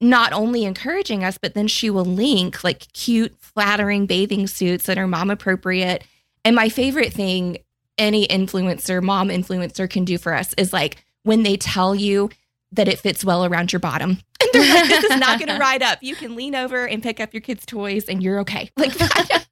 not 0.00 0.32
only 0.32 0.64
encouraging 0.64 1.24
us 1.24 1.38
but 1.38 1.54
then 1.54 1.66
she 1.66 1.90
will 1.90 2.04
link 2.04 2.62
like 2.62 2.90
cute 2.92 3.34
flattering 3.40 4.06
bathing 4.06 4.46
suits 4.46 4.86
that 4.86 4.98
are 4.98 5.06
mom 5.06 5.30
appropriate 5.30 6.04
and 6.44 6.54
my 6.54 6.68
favorite 6.68 7.12
thing 7.12 7.58
any 7.98 8.26
influencer 8.28 9.02
mom 9.02 9.28
influencer 9.28 9.90
can 9.90 10.04
do 10.04 10.16
for 10.16 10.32
us 10.32 10.54
is 10.54 10.72
like 10.72 11.04
when 11.24 11.42
they 11.42 11.56
tell 11.56 11.94
you 11.94 12.30
that 12.72 12.88
it 12.88 12.98
fits 12.98 13.24
well 13.24 13.44
around 13.44 13.72
your 13.72 13.80
bottom. 13.80 14.18
And 14.40 14.50
they're 14.54 14.74
like, 14.74 14.88
this 14.88 15.04
is 15.04 15.20
not 15.20 15.40
going 15.40 15.48
to 15.48 15.58
ride 15.58 15.82
up. 15.82 15.98
You 16.00 16.14
can 16.14 16.36
lean 16.36 16.54
over 16.54 16.86
and 16.86 17.02
pick 17.02 17.18
up 17.18 17.34
your 17.34 17.40
kids' 17.40 17.66
toys 17.66 18.04
and 18.08 18.22
you're 18.22 18.38
okay. 18.40 18.70
Like, 18.76 18.92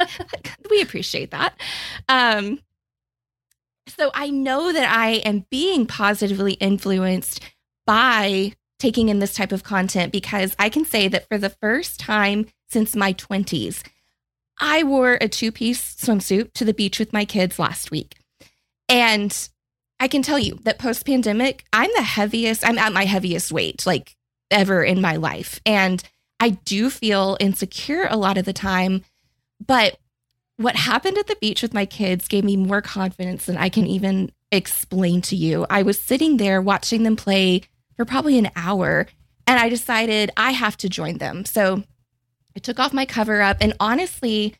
we 0.70 0.80
appreciate 0.80 1.32
that. 1.32 1.54
Um, 2.08 2.60
so 3.88 4.10
I 4.14 4.30
know 4.30 4.72
that 4.72 4.90
I 4.90 5.14
am 5.24 5.46
being 5.50 5.86
positively 5.86 6.54
influenced 6.54 7.40
by 7.86 8.52
taking 8.78 9.08
in 9.08 9.20
this 9.20 9.34
type 9.34 9.52
of 9.52 9.64
content 9.64 10.12
because 10.12 10.54
I 10.58 10.68
can 10.68 10.84
say 10.84 11.08
that 11.08 11.28
for 11.28 11.38
the 11.38 11.50
first 11.50 11.98
time 11.98 12.46
since 12.68 12.96
my 12.96 13.12
20s, 13.12 13.82
I 14.58 14.82
wore 14.82 15.18
a 15.20 15.28
two 15.28 15.52
piece 15.52 15.94
swimsuit 15.94 16.52
to 16.54 16.64
the 16.64 16.74
beach 16.74 16.98
with 16.98 17.12
my 17.12 17.24
kids 17.24 17.58
last 17.58 17.90
week. 17.90 18.16
And 18.88 19.48
I 19.98 20.08
can 20.08 20.22
tell 20.22 20.38
you 20.38 20.58
that 20.64 20.78
post 20.78 21.06
pandemic, 21.06 21.64
I'm 21.72 21.90
the 21.94 22.02
heaviest, 22.02 22.66
I'm 22.66 22.78
at 22.78 22.92
my 22.92 23.04
heaviest 23.04 23.52
weight 23.52 23.86
like 23.86 24.16
ever 24.50 24.82
in 24.82 25.00
my 25.00 25.16
life. 25.16 25.60
And 25.64 26.02
I 26.38 26.50
do 26.50 26.90
feel 26.90 27.36
insecure 27.40 28.06
a 28.08 28.16
lot 28.16 28.38
of 28.38 28.44
the 28.44 28.52
time. 28.52 29.02
But 29.64 29.98
what 30.56 30.76
happened 30.76 31.18
at 31.18 31.26
the 31.26 31.36
beach 31.40 31.62
with 31.62 31.74
my 31.74 31.86
kids 31.86 32.28
gave 32.28 32.44
me 32.44 32.56
more 32.56 32.80
confidence 32.80 33.46
than 33.46 33.56
I 33.56 33.68
can 33.68 33.86
even 33.86 34.32
explain 34.50 35.20
to 35.22 35.36
you. 35.36 35.66
I 35.68 35.82
was 35.82 36.00
sitting 36.00 36.36
there 36.36 36.62
watching 36.62 37.02
them 37.02 37.16
play 37.16 37.62
for 37.96 38.04
probably 38.04 38.38
an 38.38 38.50
hour 38.56 39.06
and 39.46 39.60
I 39.60 39.68
decided 39.68 40.30
I 40.36 40.52
have 40.52 40.76
to 40.78 40.88
join 40.88 41.18
them. 41.18 41.44
So 41.44 41.82
I 42.56 42.60
took 42.60 42.78
off 42.78 42.92
my 42.92 43.04
cover 43.04 43.42
up 43.42 43.58
and 43.60 43.74
honestly, 43.80 44.54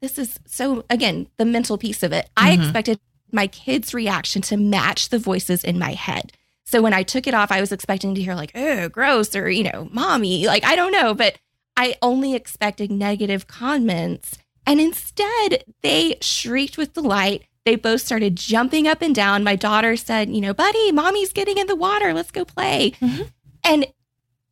this 0.00 0.18
is 0.18 0.40
so 0.46 0.84
again, 0.90 1.28
the 1.36 1.44
mental 1.44 1.78
piece 1.78 2.02
of 2.02 2.12
it. 2.12 2.28
Mm-hmm. 2.36 2.46
I 2.46 2.50
expected 2.52 2.98
my 3.32 3.46
kids' 3.46 3.94
reaction 3.94 4.42
to 4.42 4.56
match 4.56 5.10
the 5.10 5.18
voices 5.18 5.62
in 5.62 5.78
my 5.78 5.92
head. 5.92 6.32
So 6.64 6.82
when 6.82 6.92
I 6.92 7.02
took 7.02 7.26
it 7.26 7.34
off, 7.34 7.50
I 7.50 7.60
was 7.60 7.72
expecting 7.72 8.14
to 8.14 8.22
hear 8.22 8.34
like, 8.34 8.52
oh, 8.54 8.88
gross, 8.88 9.34
or, 9.34 9.50
you 9.50 9.64
know, 9.64 9.88
mommy. 9.92 10.46
Like, 10.46 10.64
I 10.64 10.76
don't 10.76 10.92
know, 10.92 11.14
but 11.14 11.36
I 11.76 11.96
only 12.00 12.34
expected 12.34 12.92
negative 12.92 13.46
comments. 13.46 14.38
And 14.70 14.80
instead, 14.80 15.64
they 15.82 16.16
shrieked 16.20 16.78
with 16.78 16.92
delight. 16.92 17.42
They 17.64 17.74
both 17.74 18.02
started 18.02 18.36
jumping 18.36 18.86
up 18.86 19.02
and 19.02 19.12
down. 19.12 19.42
My 19.42 19.56
daughter 19.56 19.96
said, 19.96 20.30
you 20.30 20.40
know, 20.40 20.54
buddy, 20.54 20.92
mommy's 20.92 21.32
getting 21.32 21.58
in 21.58 21.66
the 21.66 21.74
water. 21.74 22.14
Let's 22.14 22.30
go 22.30 22.44
play. 22.44 22.92
Mm-hmm. 23.00 23.22
And 23.64 23.86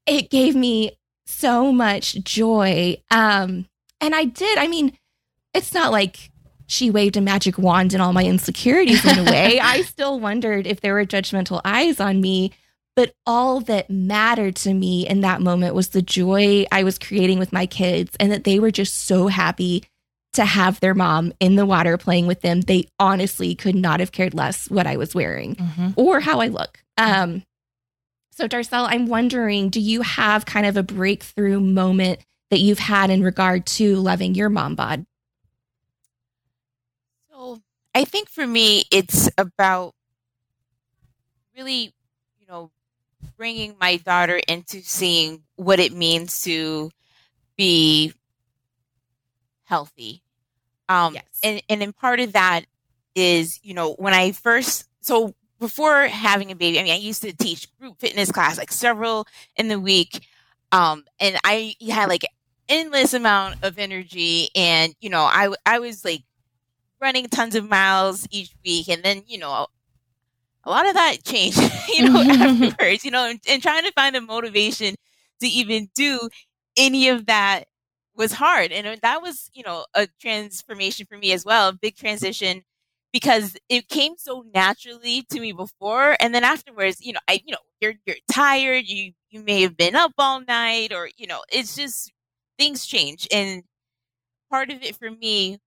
it 0.07 0.29
gave 0.29 0.57
me 0.57 0.99
so 1.25 1.71
much 1.71 2.15
joy. 2.25 3.01
Um, 3.13 3.69
and 4.01 4.13
I 4.13 4.25
did. 4.25 4.59
I 4.59 4.67
mean, 4.67 4.99
it's 5.55 5.73
not 5.73 5.93
like 5.93 6.33
she 6.67 6.91
waved 6.91 7.17
a 7.17 7.21
magic 7.21 7.57
wand 7.57 7.93
and 7.93 8.03
all 8.03 8.13
my 8.13 8.25
insecurities 8.25 9.05
went 9.05 9.21
away. 9.29 9.61
I 9.61 9.83
still 9.83 10.19
wondered 10.19 10.67
if 10.67 10.81
there 10.81 10.95
were 10.95 11.07
judgmental 11.07 11.61
eyes 11.65 12.01
on 12.01 12.21
me. 12.21 12.53
But 12.97 13.13
all 13.25 13.61
that 13.61 13.89
mattered 13.89 14.57
to 14.57 14.75
me 14.75 15.07
in 15.07 15.21
that 15.21 15.41
moment 15.41 15.77
was 15.77 15.91
the 15.91 16.03
joy 16.03 16.67
I 16.73 16.83
was 16.83 16.99
creating 16.99 17.39
with 17.39 17.53
my 17.53 17.67
kids 17.67 18.17
and 18.19 18.33
that 18.33 18.43
they 18.43 18.59
were 18.59 18.73
just 18.73 19.07
so 19.07 19.29
happy 19.29 19.85
to 20.35 20.45
have 20.45 20.81
their 20.81 20.95
mom 20.95 21.33
in 21.41 21.57
the 21.57 21.67
water 21.67 21.97
playing 21.97 22.27
with 22.27 22.43
them. 22.43 22.61
They 22.61 22.89
honestly 22.99 23.55
could 23.55 23.75
not 23.75 24.01
have 24.01 24.13
cared 24.13 24.35
less 24.35 24.71
what 24.71 24.87
I 24.87 24.97
was 24.97 25.15
wearing 25.15 25.57
mm-hmm. 25.57 25.89
or 25.97 26.21
how 26.21 26.41
I 26.41 26.49
look. 26.49 26.83
Um, 26.97 27.43
so, 28.31 28.47
Darcel, 28.47 28.87
I'm 28.89 29.07
wondering 29.07 29.69
do 29.69 29.81
you 29.81 30.03
have 30.03 30.47
kind 30.47 30.67
of 30.67 30.77
a 30.77 30.83
breakthrough 30.83 31.61
moment 31.61 32.21
that 32.51 32.61
you've 32.61 32.79
had 32.79 33.11
in 33.11 33.23
regard 33.23 33.67
to 33.67 33.97
loving 33.97 34.35
your 34.35 34.49
mom 34.49 34.75
bod? 34.75 35.07
So, 37.31 37.61
I 37.95 38.05
think 38.05 38.29
for 38.29 38.47
me, 38.47 38.85
it's 38.93 39.29
about 39.37 39.95
really, 41.57 41.93
you 42.39 42.47
know, 42.49 42.71
bringing 43.37 43.75
my 43.81 43.97
daughter 43.97 44.41
into 44.47 44.83
seeing 44.83 45.43
what 45.57 45.81
it 45.81 45.93
means 45.93 46.43
to 46.43 46.91
be 47.57 48.13
healthy. 49.69 50.23
Um, 50.89 51.15
yes. 51.15 51.25
and, 51.43 51.63
and 51.69 51.83
in 51.83 51.93
part 51.93 52.21
of 52.21 52.33
that 52.33 52.63
is, 53.15 53.61
you 53.63 53.75
know, 53.75 53.95
when 53.95 54.15
I 54.15 54.33
first, 54.33 54.89
so 55.01 55.35
before 55.59 56.07
having 56.07 56.51
a 56.51 56.57
baby, 56.57 56.81
I 56.81 56.83
mean, 56.83 56.93
I 56.93 56.97
used 56.97 57.23
to 57.23 57.33
teach 57.33 57.69
group 57.79 57.99
fitness 57.99 58.33
class, 58.33 58.59
like 58.59 58.73
several 58.73 59.27
in 59.57 59.69
the 59.69 59.79
week. 59.79 60.27
Um, 60.73 61.05
and 61.21 61.37
I 61.45 61.75
had 61.91 62.09
like 62.09 62.25
endless 62.69 63.15
amount 63.15 63.57
of 63.63 63.79
energy 63.79 64.51
and, 64.55 64.95
you 65.01 65.11
know, 65.11 65.23
I, 65.23 65.53
I 65.67 65.79
was 65.79 66.05
like 66.05 66.23
running 67.01 67.27
tons 67.27 67.55
of 67.55 67.69
miles 67.69 68.27
each 68.31 68.55
week, 68.65 68.89
and 68.89 69.03
then 69.03 69.23
you 69.27 69.39
know 69.39 69.67
a 70.65 70.71
lot 70.71 70.89
of 70.89 70.95
that 70.95 71.25
changed, 71.25 71.59
you 71.89 72.09
know, 72.09 72.21
afterwards, 72.29 73.05
you 73.05 73.11
know, 73.11 73.29
and, 73.29 73.41
and, 73.49 73.63
trying 73.63 73.85
to 73.85 73.93
find 73.93 74.15
the 74.15 74.21
motivation 74.21 74.95
to 75.41 75.47
even 75.47 75.89
do 75.95 76.29
any 76.77 77.09
of 77.09 77.27
that 77.27 77.65
was 78.19 78.33
hard. 78.33 78.73
And 78.73 79.01
that 79.01 79.23
was, 79.23 79.49
you 79.55 79.63
know, 79.63 79.87
a 79.95 80.09
transformation 80.21 81.07
for 81.07 81.17
me 81.17 81.33
as 81.33 81.45
well, 81.45 81.69
a 81.69 81.73
big 81.73 81.97
transition 81.97 82.63
because 83.13 83.57
it 83.69 83.89
came 83.89 84.15
so 84.19 84.45
naturally 84.55 85.23
to 85.31 85.41
me 85.41 85.53
before. 85.53 86.17
And 86.21 86.35
then 86.35 86.45
afterwards, 86.45 86.99
you 87.01 87.13
know, 87.15 87.21
I, 87.29 87.41
you 87.45 87.53
know, 87.53 87.59
you're, 87.81 87.95
you're 88.05 88.17
tired, 88.31 88.85
you, 88.87 89.13
you 89.31 89.43
may 89.43 89.63
have 89.63 89.77
been 89.77 89.95
up 89.97 90.13
all 90.19 90.41
night 90.41 90.93
or, 90.93 91.09
you 91.17 91.27
know, 91.27 91.43
it's 91.51 91.77
just 91.77 92.13
things 92.59 92.85
change. 92.85 93.27
And 93.33 93.63
part 94.51 94.71
of 94.71 94.83
it 94.83 94.97
for 94.97 95.11
me 95.11 95.59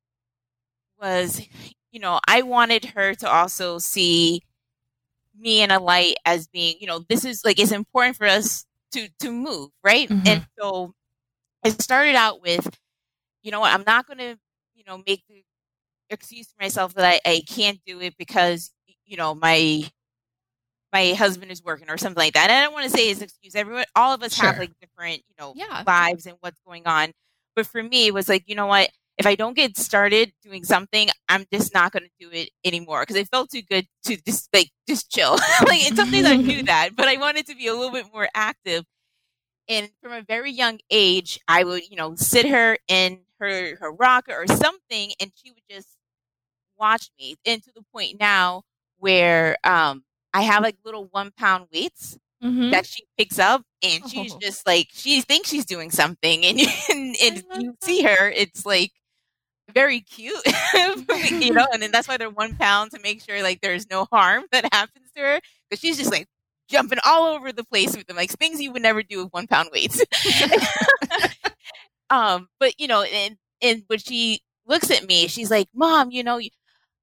was, 1.02 1.42
you 1.92 2.00
know, 2.00 2.20
I 2.28 2.44
wanted 2.44 2.86
her 2.86 3.16
to 3.16 3.30
also 3.30 3.80
see 3.80 4.44
me 5.38 5.62
in 5.62 5.72
a 5.72 5.80
light 5.80 6.16
as 6.26 6.48
being, 6.48 6.76
you 6.80 6.88
know, 6.88 7.00
this 7.10 7.26
is 7.26 7.44
like 7.44 7.60
it's 7.60 7.72
important 7.72 8.18
for 8.18 8.28
us 8.28 8.66
to 8.92 9.08
to 9.20 9.32
move, 9.32 9.70
right? 9.84 10.10
Mm-hmm. 10.10 10.28
And 10.28 10.48
so 10.60 10.94
it 11.66 11.82
started 11.82 12.16
out 12.16 12.42
with, 12.42 12.78
you 13.44 13.52
know 13.52 13.60
what, 13.60 13.74
I'm 13.74 13.84
not 13.86 14.08
going 14.08 14.20
to, 14.20 14.38
you 14.76 14.84
know, 14.88 15.02
make 15.08 15.24
the 15.30 15.44
excuse 16.10 16.48
for 16.48 16.64
myself 16.64 16.94
that 16.96 17.06
I, 17.06 17.30
I 17.30 17.42
can't 17.48 17.80
do 17.86 18.02
it 18.02 18.16
because 18.18 18.72
you 19.06 19.18
know 19.18 19.34
my 19.36 19.90
my 20.94 21.14
husband 21.14 21.52
is 21.52 21.64
working 21.64 21.90
or 21.90 21.98
something 21.98 22.20
like 22.20 22.34
that. 22.34 22.50
And 22.50 22.52
I 22.60 22.64
don't 22.64 22.74
want 22.74 22.84
to 22.86 22.90
say 22.90 23.10
it's 23.10 23.22
excuse. 23.22 23.56
Everyone, 23.56 23.86
all 23.96 24.14
of 24.14 24.22
us 24.24 24.34
Sure. 24.36 24.48
have 24.48 24.58
like 24.58 24.72
different, 24.82 25.22
you 25.30 25.36
know, 25.40 25.54
Yeah. 25.56 25.84
lives 25.88 26.26
and 26.26 26.36
what's 26.42 26.60
going 26.66 26.86
on. 26.86 27.12
But 27.56 27.66
for 27.66 27.82
me, 27.82 28.08
it 28.08 28.14
was 28.14 28.28
like, 28.28 28.44
you 28.48 28.56
know 28.56 28.68
what? 28.68 28.90
If 29.18 29.26
I 29.26 29.36
don't 29.36 29.54
get 29.54 29.78
started 29.78 30.34
doing 30.42 30.64
something, 30.64 31.10
I'm 31.30 31.46
just 31.54 31.74
not 31.74 31.92
going 31.92 32.04
to 32.04 32.10
do 32.20 32.30
it 32.36 32.50
anymore 32.66 33.02
because 33.04 33.16
it 33.16 33.30
felt 33.30 33.52
too 33.52 33.62
good 33.62 33.86
to 34.06 34.18
just 34.26 34.50
like 34.54 34.70
just 34.88 35.10
chill. 35.12 35.32
like 35.68 35.86
and 35.86 35.96
some 35.96 36.12
days 36.12 36.26
I 36.26 36.38
do 36.38 36.64
that, 36.66 36.90
but 36.96 37.08
I 37.08 37.18
wanted 37.18 37.46
to 37.48 37.56
be 37.56 37.68
a 37.68 37.74
little 37.74 37.92
bit 37.92 38.08
more 38.12 38.28
active. 38.34 38.84
And 39.70 39.90
from 40.02 40.12
a 40.14 40.22
very 40.22 40.52
young 40.52 40.80
age, 40.90 41.40
I 41.48 41.64
would, 41.64 41.84
you 41.90 41.96
know, 41.96 42.16
sit 42.16 42.48
her 42.50 42.78
in 42.88 43.22
her 43.40 43.76
her 43.78 43.92
rocker 43.94 44.34
or 44.36 44.48
something, 44.48 45.12
and 45.20 45.32
she 45.36 45.52
would 45.52 45.64
just 45.70 45.88
watch 46.78 47.10
me. 47.20 47.36
And 47.46 47.64
to 47.64 47.72
the 47.76 47.84
point 47.94 48.20
now 48.20 48.64
where 49.00 49.58
um 49.64 50.04
I 50.34 50.42
have 50.44 50.64
like 50.64 50.78
little 50.86 51.08
one 51.12 51.32
pound 51.38 51.68
weights 51.74 52.18
Mhm. 52.44 52.72
that 52.72 52.86
she 52.88 53.06
picks 53.18 53.40
up 53.40 53.64
and 53.84 54.08
she's 54.10 54.34
Oh. 54.34 54.40
just 54.42 54.66
like 54.68 54.90
she 54.94 55.22
thinks 55.22 55.50
she's 55.50 55.66
doing 55.66 55.92
something 55.92 56.46
and, 56.46 56.60
and, 56.92 57.16
and 57.24 57.44
you 57.56 57.76
see 57.84 58.04
her 58.04 58.30
it's 58.30 58.66
like 58.66 58.92
very 59.74 60.02
cute 60.02 60.36
you 61.42 61.52
know 61.54 61.66
and 61.74 61.82
then 61.82 61.92
that's 61.92 62.08
why 62.08 62.18
they're 62.18 62.30
one 62.30 62.56
pound 62.58 62.92
to 62.92 63.00
make 63.02 63.22
sure 63.22 63.42
like 63.44 63.62
there's 63.62 63.90
no 63.90 64.06
harm 64.12 64.44
that 64.52 64.66
happens 64.74 65.12
to 65.16 65.22
her 65.22 65.40
but 65.70 65.80
she's 65.80 65.98
just 65.98 66.12
like 66.12 66.28
jumping 66.72 67.00
all 67.06 67.28
over 67.28 67.52
the 67.52 67.64
place 67.66 67.96
with 67.96 68.08
them 68.08 68.16
like 68.16 68.32
things 68.32 68.62
you 68.62 68.72
would 68.72 68.82
never 68.82 69.04
do 69.04 69.24
with 69.24 69.34
one 69.34 69.48
pound 69.48 69.70
weights 69.72 70.04
um 72.10 72.48
but 72.60 72.74
you 72.80 72.88
know 72.88 73.04
and 73.04 73.38
and 73.62 73.84
when 73.88 74.00
she 74.00 74.40
looks 74.66 74.90
at 74.90 75.06
me 75.06 75.28
she's 75.28 75.52
like 75.52 75.68
mom 75.74 76.12
you 76.12 76.24
know 76.24 76.40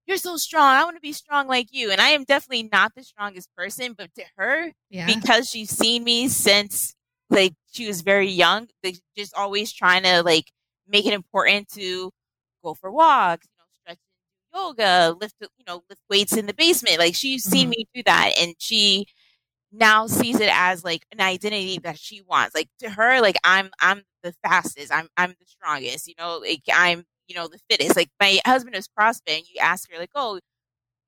you're 0.06 0.16
so 0.16 0.36
strong 0.36 0.74
i 0.74 0.84
want 0.84 0.96
to 0.96 1.00
be 1.00 1.12
strong 1.12 1.46
like 1.46 1.68
you 1.70 1.90
and 1.90 2.00
i 2.00 2.08
am 2.08 2.24
definitely 2.24 2.68
not 2.72 2.92
the 2.94 3.04
strongest 3.04 3.48
person 3.56 3.94
but 3.96 4.12
to 4.14 4.24
her 4.36 4.72
yeah. 4.90 5.06
because 5.06 5.48
she's 5.48 5.70
seen 5.70 6.02
me 6.02 6.28
since 6.28 6.94
like 7.30 7.52
she 7.70 7.86
was 7.86 8.00
very 8.00 8.28
young 8.28 8.66
like, 8.82 8.96
just 9.16 9.34
always 9.34 9.72
trying 9.72 10.02
to 10.02 10.22
like 10.22 10.50
make 10.88 11.06
it 11.06 11.12
important 11.12 11.68
to 11.68 12.10
go 12.64 12.74
for 12.74 12.90
walks 12.90 13.46
you 13.46 13.58
know 13.58 13.64
stretch 13.82 13.98
yoga 14.54 15.14
lift 15.20 15.34
you 15.40 15.64
know 15.66 15.82
lift 15.90 16.00
weights 16.08 16.36
in 16.36 16.46
the 16.46 16.54
basement 16.54 16.98
like 16.98 17.14
she's 17.14 17.44
seen 17.44 17.66
Mhm. 17.66 17.70
me 17.70 17.86
do 17.94 18.02
that 18.06 18.32
and 18.38 18.54
she 18.58 19.06
now 19.72 20.06
sees 20.06 20.40
it 20.40 20.50
as 20.52 20.84
like 20.84 21.04
an 21.12 21.20
identity 21.20 21.78
that 21.82 21.98
she 21.98 22.22
wants. 22.22 22.54
Like 22.54 22.68
to 22.80 22.90
her 22.90 23.20
like 23.20 23.36
i'm 23.44 23.70
i'm 23.80 24.02
the 24.22 24.34
fastest 24.44 24.92
i'm 24.92 25.08
i'm 25.16 25.30
the 25.30 25.46
strongest 25.46 26.06
you 26.08 26.14
know 26.18 26.38
like 26.38 26.62
i'm 26.74 27.04
you 27.28 27.36
know 27.36 27.48
the 27.48 27.58
fittest. 27.70 27.96
Like 27.96 28.08
my 28.20 28.40
husband 28.46 28.74
is 28.76 28.88
crossfit 28.88 29.36
and 29.38 29.44
you 29.48 29.60
ask 29.60 29.90
her 29.92 29.98
like 29.98 30.10
oh 30.14 30.40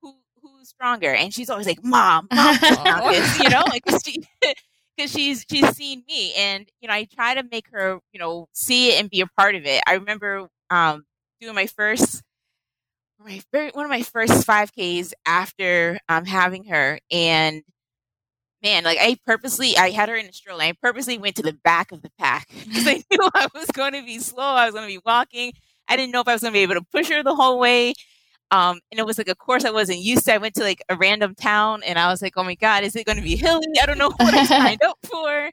who 0.03 0.15
who's 0.43 0.69
stronger? 0.69 1.13
And 1.15 1.33
she's 1.35 1.51
always 1.51 1.67
like 1.67 1.85
mom 1.85 2.29
strongest 2.63 3.39
you 3.39 3.49
know 3.49 3.67
like 3.69 3.85
she 4.05 4.21
because 4.97 5.13
she's 5.13 5.45
she's 5.51 5.69
seen 5.77 6.05
me. 6.09 6.35
And 6.35 6.69
you 6.81 6.89
know 6.89 6.95
i 6.95 7.05
try 7.05 7.35
to 7.35 7.45
make 7.51 7.67
her 7.73 8.01
you 8.13 8.21
know 8.21 8.49
see 8.53 8.93
it 8.93 9.01
and 9.01 9.11
be 9.11 9.21
a 9.21 9.27
part 9.39 9.55
of 9.55 9.67
it. 9.67 9.83
I 9.87 9.95
remember 9.95 10.49
um 10.71 11.05
doing 11.41 11.55
my 11.55 11.67
first 11.67 12.23
my 13.19 13.41
very 13.53 13.71
one 13.71 13.85
of 13.85 13.91
my 13.91 14.03
first 14.03 14.45
5ks 14.45 15.13
after 15.27 15.99
um 16.09 16.25
having 16.25 16.65
her 16.65 16.99
and 17.11 17.63
man 18.63 18.85
like 18.85 18.99
i 19.01 19.17
purposely 19.27 19.77
i 19.77 19.91
had 19.91 20.09
her 20.09 20.17
in 20.17 20.27
a 20.27 20.33
stroller 20.33 20.63
i 20.63 20.73
purposely 20.73 21.19
went 21.19 21.37
to 21.37 21.43
the 21.43 21.53
back 21.53 21.93
of 21.93 22.03
the 22.03 22.11
pack 22.19 22.49
because 22.67 22.87
i 22.87 23.03
knew 23.11 23.31
i 23.35 23.47
was 23.55 23.67
going 23.67 23.93
to 23.93 24.03
be 24.03 24.19
slow 24.19 24.43
i 24.43 24.67
was 24.67 24.75
going 24.75 24.87
to 24.87 24.93
be 24.93 25.03
walking 25.05 25.53
i 25.89 25.97
didn't 25.97 26.13
know 26.13 26.21
if 26.21 26.29
i 26.29 26.33
was 26.33 26.43
going 26.43 26.53
to 26.53 26.57
be 26.57 26.63
able 26.63 26.75
to 26.75 26.87
push 26.93 27.09
her 27.11 27.23
the 27.23 27.35
whole 27.35 27.59
way 27.59 27.95
um, 28.51 28.81
and 28.91 28.99
it 28.99 29.07
was 29.07 29.19
like 29.19 29.29
a 29.29 29.35
course 29.35 29.65
I 29.65 29.71
wasn't 29.71 30.01
used 30.01 30.25
to. 30.25 30.35
I 30.35 30.39
went 30.39 30.55
to 30.55 30.63
like 30.63 30.83
a 30.89 30.97
random 30.97 31.35
town 31.35 31.83
and 31.85 31.99
I 31.99 32.09
was 32.09 32.21
like, 32.21 32.33
oh 32.37 32.43
my 32.43 32.57
God, 32.57 32.83
is 32.83 32.97
it 32.97 33.07
going 33.07 33.19
to 33.19 33.23
be 33.23 33.37
hilly? 33.37 33.67
I 33.81 33.87
don't 33.87 33.99
know 33.99 34.11
what 34.17 34.35
I 34.35 34.45
signed 34.47 34.83
up 34.83 34.99
for. 35.05 35.51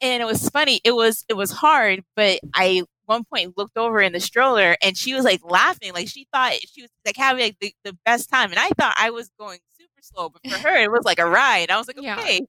And 0.00 0.22
it 0.22 0.26
was 0.26 0.48
funny. 0.50 0.80
It 0.84 0.92
was, 0.92 1.24
it 1.28 1.34
was 1.34 1.50
hard, 1.50 2.02
but 2.14 2.38
I 2.54 2.82
one 3.06 3.24
point 3.24 3.56
looked 3.56 3.78
over 3.78 4.00
in 4.00 4.12
the 4.12 4.20
stroller 4.20 4.76
and 4.82 4.96
she 4.96 5.14
was 5.14 5.24
like 5.24 5.40
laughing. 5.42 5.94
Like 5.94 6.08
she 6.08 6.26
thought 6.32 6.52
she 6.52 6.82
was 6.82 6.90
like 7.06 7.16
having 7.16 7.42
like 7.42 7.56
the, 7.60 7.72
the 7.82 7.96
best 8.04 8.28
time. 8.28 8.50
And 8.50 8.58
I 8.58 8.68
thought 8.78 8.94
I 8.98 9.10
was 9.10 9.30
going 9.38 9.58
super 10.02 10.14
slow, 10.14 10.28
but 10.30 10.46
for 10.50 10.68
her, 10.68 10.76
it 10.76 10.90
was 10.90 11.04
like 11.04 11.18
a 11.18 11.26
ride. 11.28 11.70
I 11.70 11.78
was 11.78 11.86
like, 11.86 12.00
Yeah. 12.00 12.18
okay, 12.18 12.40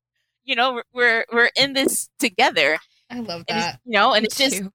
you 0.43 0.55
know, 0.55 0.81
we're, 0.93 1.25
we're, 1.31 1.49
in 1.55 1.73
this 1.73 2.09
together. 2.19 2.77
I 3.09 3.19
love 3.19 3.45
that. 3.47 3.79
you 3.85 3.93
know, 3.93 4.13
and 4.13 4.23
Me 4.23 4.27
it's 4.27 4.37
just, 4.37 4.57
too. 4.57 4.71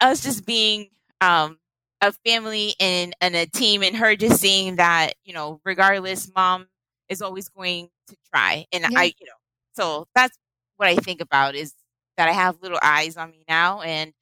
us 0.00 0.22
just 0.22 0.46
being 0.46 0.88
um 1.20 1.58
a 2.00 2.12
family 2.26 2.74
and 2.80 3.14
and 3.20 3.36
a 3.36 3.46
team 3.46 3.82
and 3.82 3.96
her 3.96 4.16
just 4.16 4.40
seeing 4.40 4.76
that 4.76 5.14
you 5.24 5.32
know 5.32 5.60
regardless 5.64 6.30
mom 6.34 6.66
is 7.08 7.22
always 7.22 7.48
going 7.48 7.88
to 8.08 8.16
try 8.34 8.66
and 8.72 8.84
Yeah. 8.90 8.98
i 8.98 9.04
you 9.04 9.26
know 9.26 9.32
so 9.74 10.06
that's 10.14 10.36
what 10.76 10.88
i 10.88 10.96
think 10.96 11.20
about 11.20 11.54
is 11.54 11.74
that 12.16 12.28
i 12.28 12.32
have 12.32 12.60
little 12.60 12.80
eyes 12.82 13.16
on 13.16 13.30
me 13.30 13.44
now 13.48 13.82
and 13.82 14.12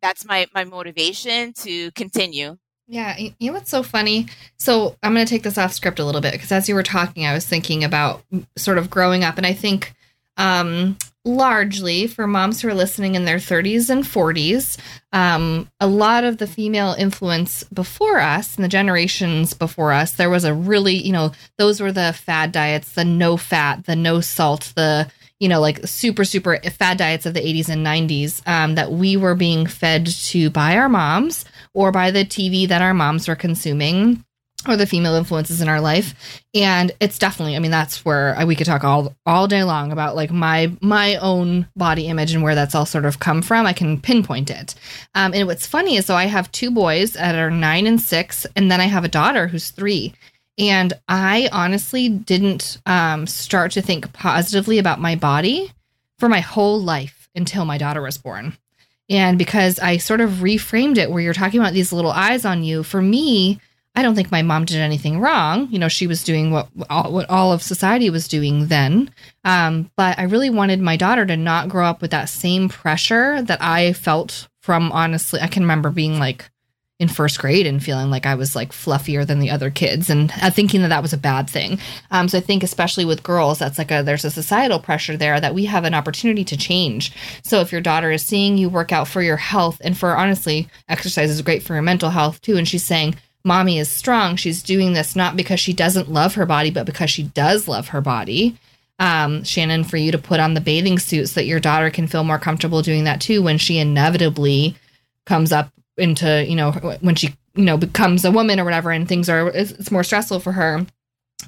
that's 0.00 0.24
my 0.24 0.46
my 0.54 0.64
motivation 0.64 1.52
to 1.54 1.90
continue 1.92 2.56
Yeah, 2.86 3.16
you 3.16 3.32
know 3.40 3.54
what's 3.54 3.70
so 3.70 3.82
funny? 3.82 4.26
So 4.58 4.96
I'm 5.02 5.14
going 5.14 5.24
to 5.24 5.30
take 5.30 5.42
this 5.42 5.56
off 5.56 5.72
script 5.72 5.98
a 5.98 6.04
little 6.04 6.20
bit 6.20 6.32
because 6.32 6.52
as 6.52 6.68
you 6.68 6.74
were 6.74 6.82
talking, 6.82 7.24
I 7.24 7.32
was 7.32 7.46
thinking 7.46 7.82
about 7.82 8.22
sort 8.56 8.78
of 8.78 8.90
growing 8.90 9.24
up, 9.24 9.38
and 9.38 9.46
I 9.46 9.54
think 9.54 9.94
um, 10.36 10.98
largely 11.24 12.06
for 12.06 12.26
moms 12.26 12.60
who 12.60 12.68
are 12.68 12.74
listening 12.74 13.14
in 13.14 13.24
their 13.24 13.38
30s 13.38 13.88
and 13.88 14.04
40s, 14.04 14.78
um, 15.12 15.70
a 15.80 15.86
lot 15.86 16.24
of 16.24 16.36
the 16.36 16.46
female 16.46 16.94
influence 16.98 17.64
before 17.64 18.20
us 18.20 18.56
and 18.56 18.64
the 18.64 18.68
generations 18.68 19.54
before 19.54 19.92
us, 19.92 20.12
there 20.12 20.30
was 20.30 20.44
a 20.44 20.52
really, 20.52 20.94
you 20.94 21.12
know, 21.12 21.32
those 21.56 21.80
were 21.80 21.92
the 21.92 22.12
fad 22.12 22.52
diets, 22.52 22.92
the 22.92 23.04
no 23.04 23.38
fat, 23.38 23.84
the 23.84 23.96
no 23.96 24.20
salt, 24.20 24.72
the 24.76 25.10
you 25.40 25.48
know, 25.48 25.60
like 25.60 25.86
super, 25.86 26.24
super 26.24 26.58
fad 26.58 26.96
diets 26.96 27.26
of 27.26 27.34
the 27.34 27.40
80s 27.40 27.68
and 27.68 27.84
90s 27.84 28.46
um, 28.48 28.76
that 28.76 28.92
we 28.92 29.16
were 29.16 29.34
being 29.34 29.66
fed 29.66 30.06
to 30.06 30.48
by 30.48 30.76
our 30.76 30.88
moms 30.88 31.44
or 31.74 31.92
by 31.92 32.10
the 32.10 32.24
TV 32.24 32.66
that 32.68 32.82
our 32.82 32.94
moms 32.94 33.28
were 33.28 33.36
consuming 33.36 34.24
or 34.66 34.76
the 34.76 34.86
female 34.86 35.14
influences 35.14 35.60
in 35.60 35.68
our 35.68 35.80
life. 35.80 36.42
And 36.54 36.92
it's 37.00 37.18
definitely 37.18 37.56
i 37.56 37.58
mean 37.58 37.70
that's 37.70 38.04
where 38.04 38.36
we 38.46 38.56
could 38.56 38.66
talk 38.66 38.84
all 38.84 39.14
all 39.26 39.46
day 39.46 39.64
long 39.64 39.92
about 39.92 40.16
like 40.16 40.30
my 40.30 40.72
my 40.80 41.16
own 41.16 41.68
body 41.76 42.06
image 42.06 42.32
and 42.32 42.42
where 42.42 42.54
that's 42.54 42.74
all 42.74 42.86
sort 42.86 43.04
of 43.04 43.20
come 43.20 43.42
from. 43.42 43.66
I 43.66 43.72
can 43.72 44.00
pinpoint 44.00 44.50
it. 44.50 44.74
Um, 45.14 45.34
and 45.34 45.46
what's 45.46 45.66
funny 45.66 45.96
is 45.96 46.06
so 46.06 46.14
i 46.14 46.24
have 46.24 46.50
two 46.52 46.70
boys 46.70 47.12
that 47.12 47.34
are 47.34 47.50
nine 47.50 47.86
and 47.86 48.00
six 48.00 48.46
and 48.56 48.70
then 48.70 48.80
i 48.80 48.86
have 48.86 49.04
a 49.04 49.08
daughter 49.08 49.48
who's 49.48 49.70
three. 49.70 50.14
And 50.56 50.92
i 51.08 51.48
honestly 51.52 52.08
didn't 52.08 52.78
um, 52.86 53.26
start 53.26 53.72
to 53.72 53.82
think 53.82 54.12
positively 54.12 54.78
about 54.78 55.00
my 55.00 55.16
body 55.16 55.72
for 56.18 56.28
my 56.28 56.40
whole 56.40 56.80
life 56.80 57.28
until 57.34 57.64
my 57.64 57.76
daughter 57.76 58.00
was 58.00 58.16
born 58.16 58.56
and 59.10 59.38
because 59.38 59.78
I 59.78 59.98
sort 59.98 60.20
of 60.20 60.30
reframed 60.30 60.98
it 60.98 61.10
where 61.10 61.22
you're 61.22 61.34
talking 61.34 61.60
about 61.60 61.72
these 61.72 61.92
little 61.92 62.10
eyes 62.10 62.44
on 62.44 62.64
you, 62.64 62.82
for 62.82 63.02
me, 63.02 63.60
I 63.94 64.02
don't 64.02 64.14
think 64.14 64.32
my 64.32 64.42
mom 64.42 64.64
did 64.64 64.78
anything 64.78 65.20
wrong. 65.20 65.68
You 65.70 65.78
know, 65.78 65.88
she 65.88 66.06
was 66.06 66.24
doing 66.24 66.50
what 66.50 66.68
all, 66.90 67.12
what 67.12 67.30
all 67.30 67.52
of 67.52 67.62
society 67.62 68.10
was 68.10 68.26
doing 68.26 68.66
then. 68.66 69.10
Um, 69.44 69.90
but 69.96 70.18
I 70.18 70.24
really 70.24 70.50
wanted 70.50 70.80
my 70.80 70.96
daughter 70.96 71.24
to 71.26 71.36
not 71.36 71.68
grow 71.68 71.86
up 71.86 72.02
with 72.02 72.10
that 72.10 72.28
same 72.28 72.68
pressure 72.68 73.40
that 73.42 73.62
I 73.62 73.92
felt 73.92 74.48
from 74.62 74.90
honestly, 74.92 75.40
I 75.40 75.46
can 75.46 75.62
remember 75.62 75.90
being 75.90 76.18
like 76.18 76.50
in 77.00 77.08
first 77.08 77.40
grade 77.40 77.66
and 77.66 77.82
feeling 77.82 78.08
like 78.08 78.24
I 78.24 78.36
was 78.36 78.54
like 78.54 78.70
fluffier 78.70 79.26
than 79.26 79.40
the 79.40 79.50
other 79.50 79.68
kids 79.68 80.08
and 80.08 80.32
uh, 80.40 80.50
thinking 80.50 80.82
that 80.82 80.88
that 80.88 81.02
was 81.02 81.12
a 81.12 81.18
bad 81.18 81.50
thing. 81.50 81.80
Um, 82.12 82.28
so 82.28 82.38
I 82.38 82.40
think 82.40 82.62
especially 82.62 83.04
with 83.04 83.24
girls, 83.24 83.58
that's 83.58 83.78
like 83.78 83.90
a 83.90 84.02
there's 84.02 84.24
a 84.24 84.30
societal 84.30 84.78
pressure 84.78 85.16
there 85.16 85.40
that 85.40 85.54
we 85.54 85.64
have 85.64 85.84
an 85.84 85.94
opportunity 85.94 86.44
to 86.44 86.56
change. 86.56 87.12
So 87.42 87.60
if 87.60 87.72
your 87.72 87.80
daughter 87.80 88.12
is 88.12 88.22
seeing 88.22 88.56
you 88.56 88.68
work 88.68 88.92
out 88.92 89.08
for 89.08 89.22
your 89.22 89.36
health 89.36 89.80
and 89.82 89.98
for 89.98 90.16
honestly, 90.16 90.68
exercise 90.88 91.30
is 91.30 91.42
great 91.42 91.64
for 91.64 91.74
your 91.74 91.82
mental 91.82 92.10
health 92.10 92.40
too, 92.40 92.56
and 92.56 92.68
she's 92.68 92.84
saying, 92.84 93.16
Mommy 93.44 93.78
is 93.78 93.90
strong. 93.90 94.36
She's 94.36 94.62
doing 94.62 94.94
this 94.94 95.14
not 95.14 95.36
because 95.36 95.60
she 95.60 95.74
doesn't 95.74 96.10
love 96.10 96.34
her 96.34 96.46
body, 96.46 96.70
but 96.70 96.86
because 96.86 97.10
she 97.10 97.24
does 97.24 97.68
love 97.68 97.88
her 97.88 98.00
body. 98.00 98.56
Um, 98.98 99.42
Shannon, 99.44 99.84
for 99.84 99.96
you 99.96 100.12
to 100.12 100.18
put 100.18 100.40
on 100.40 100.54
the 100.54 100.60
bathing 100.60 100.98
suit 100.98 101.28
so 101.28 101.40
that 101.40 101.46
your 101.46 101.60
daughter 101.60 101.90
can 101.90 102.06
feel 102.06 102.24
more 102.24 102.38
comfortable 102.38 102.80
doing 102.80 103.04
that 103.04 103.20
too 103.20 103.42
when 103.42 103.58
she 103.58 103.78
inevitably 103.78 104.76
comes 105.26 105.52
up 105.52 105.70
into, 105.96 106.44
you 106.46 106.56
know, 106.56 106.72
when 107.00 107.14
she, 107.14 107.34
you 107.54 107.64
know, 107.64 107.76
becomes 107.76 108.24
a 108.24 108.30
woman 108.30 108.58
or 108.58 108.64
whatever 108.64 108.90
and 108.90 109.08
things 109.08 109.28
are, 109.28 109.48
it's, 109.48 109.90
more 109.90 110.04
stressful 110.04 110.40
for 110.40 110.52
her. 110.52 110.84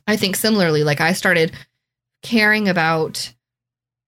I 0.06 0.16
think 0.16 0.36
similarly, 0.36 0.84
like 0.84 1.00
I 1.00 1.12
started 1.12 1.52
caring 2.22 2.68
about 2.68 3.32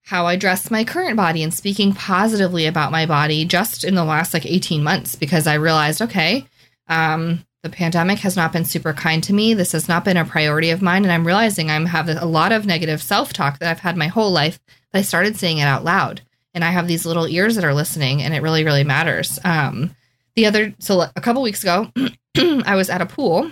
how 0.03 0.25
I 0.25 0.35
dress 0.35 0.71
my 0.71 0.83
current 0.83 1.17
body 1.17 1.43
and 1.43 1.53
speaking 1.53 1.93
positively 1.93 2.65
about 2.65 2.91
my 2.91 3.05
body 3.05 3.45
just 3.45 3.83
in 3.83 3.95
the 3.95 4.03
last 4.03 4.33
like 4.33 4.45
18 4.45 4.83
months 4.83 5.15
because 5.15 5.45
I 5.45 5.55
realized, 5.55 6.01
okay, 6.01 6.47
um, 6.87 7.45
the 7.61 7.69
pandemic 7.69 8.19
has 8.19 8.37
not 8.37 8.53
been 8.53 8.65
super 8.65 8.93
kind 8.93 9.21
to 9.23 9.33
me. 9.33 9.53
This 9.53 9.73
has 9.73 9.89
not 9.89 10.05
been 10.05 10.17
a 10.17 10.25
priority 10.25 10.69
of 10.69 10.81
mine. 10.81 11.03
And 11.03 11.11
I'm 11.11 11.27
realizing 11.27 11.69
I'm 11.69 11.85
have 11.85 12.07
a 12.07 12.25
lot 12.25 12.51
of 12.51 12.65
negative 12.65 13.01
self 13.01 13.33
talk 13.33 13.59
that 13.59 13.69
I've 13.69 13.79
had 13.79 13.97
my 13.97 14.07
whole 14.07 14.31
life. 14.31 14.59
But 14.91 14.99
I 14.99 15.01
started 15.01 15.37
saying 15.37 15.57
it 15.57 15.63
out 15.63 15.83
loud. 15.83 16.21
And 16.53 16.63
I 16.63 16.71
have 16.71 16.87
these 16.87 17.05
little 17.05 17.27
ears 17.27 17.55
that 17.55 17.63
are 17.63 17.75
listening, 17.75 18.23
and 18.23 18.33
it 18.33 18.41
really, 18.41 18.63
really 18.63 18.83
matters. 18.83 19.37
Um, 19.43 19.95
the 20.39 20.45
other, 20.45 20.73
so 20.79 21.01
a 21.01 21.21
couple 21.21 21.41
weeks 21.41 21.63
ago, 21.63 21.91
I 22.37 22.77
was 22.77 22.89
at 22.89 23.01
a 23.01 23.05
pool 23.05 23.51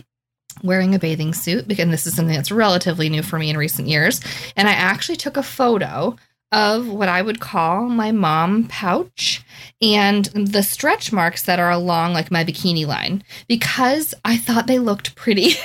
wearing 0.63 0.95
a 0.95 0.99
bathing 0.99 1.33
suit 1.33 1.67
because 1.67 1.89
this 1.89 2.07
is 2.07 2.15
something 2.15 2.33
that's 2.35 2.49
relatively 2.49 3.09
new 3.09 3.21
for 3.21 3.37
me 3.37 3.49
in 3.49 3.57
recent 3.57 3.89
years. 3.89 4.21
And 4.55 4.69
I 4.69 4.71
actually 4.71 5.17
took 5.17 5.35
a 5.35 5.43
photo 5.43 6.15
of 6.53 6.87
what 6.87 7.09
I 7.09 7.21
would 7.21 7.41
call 7.41 7.89
my 7.89 8.13
mom 8.13 8.69
pouch 8.69 9.43
and 9.81 10.25
the 10.27 10.63
stretch 10.63 11.11
marks 11.11 11.43
that 11.43 11.59
are 11.59 11.71
along 11.71 12.13
like 12.13 12.31
my 12.31 12.45
bikini 12.45 12.87
line 12.87 13.21
because 13.49 14.13
I 14.23 14.37
thought 14.37 14.65
they 14.65 14.79
looked 14.79 15.13
pretty. 15.15 15.55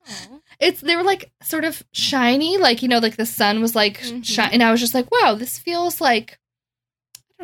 it's 0.58 0.80
they 0.80 0.96
were 0.96 1.02
like 1.02 1.30
sort 1.42 1.66
of 1.66 1.82
shiny, 1.92 2.56
like 2.56 2.82
you 2.82 2.88
know, 2.88 2.98
like 2.98 3.16
the 3.16 3.26
sun 3.26 3.60
was 3.60 3.76
like 3.76 4.00
mm-hmm. 4.00 4.48
and 4.54 4.62
I 4.62 4.70
was 4.70 4.80
just 4.80 4.94
like, 4.94 5.10
wow, 5.10 5.34
this 5.34 5.58
feels 5.58 6.00
like 6.00 6.38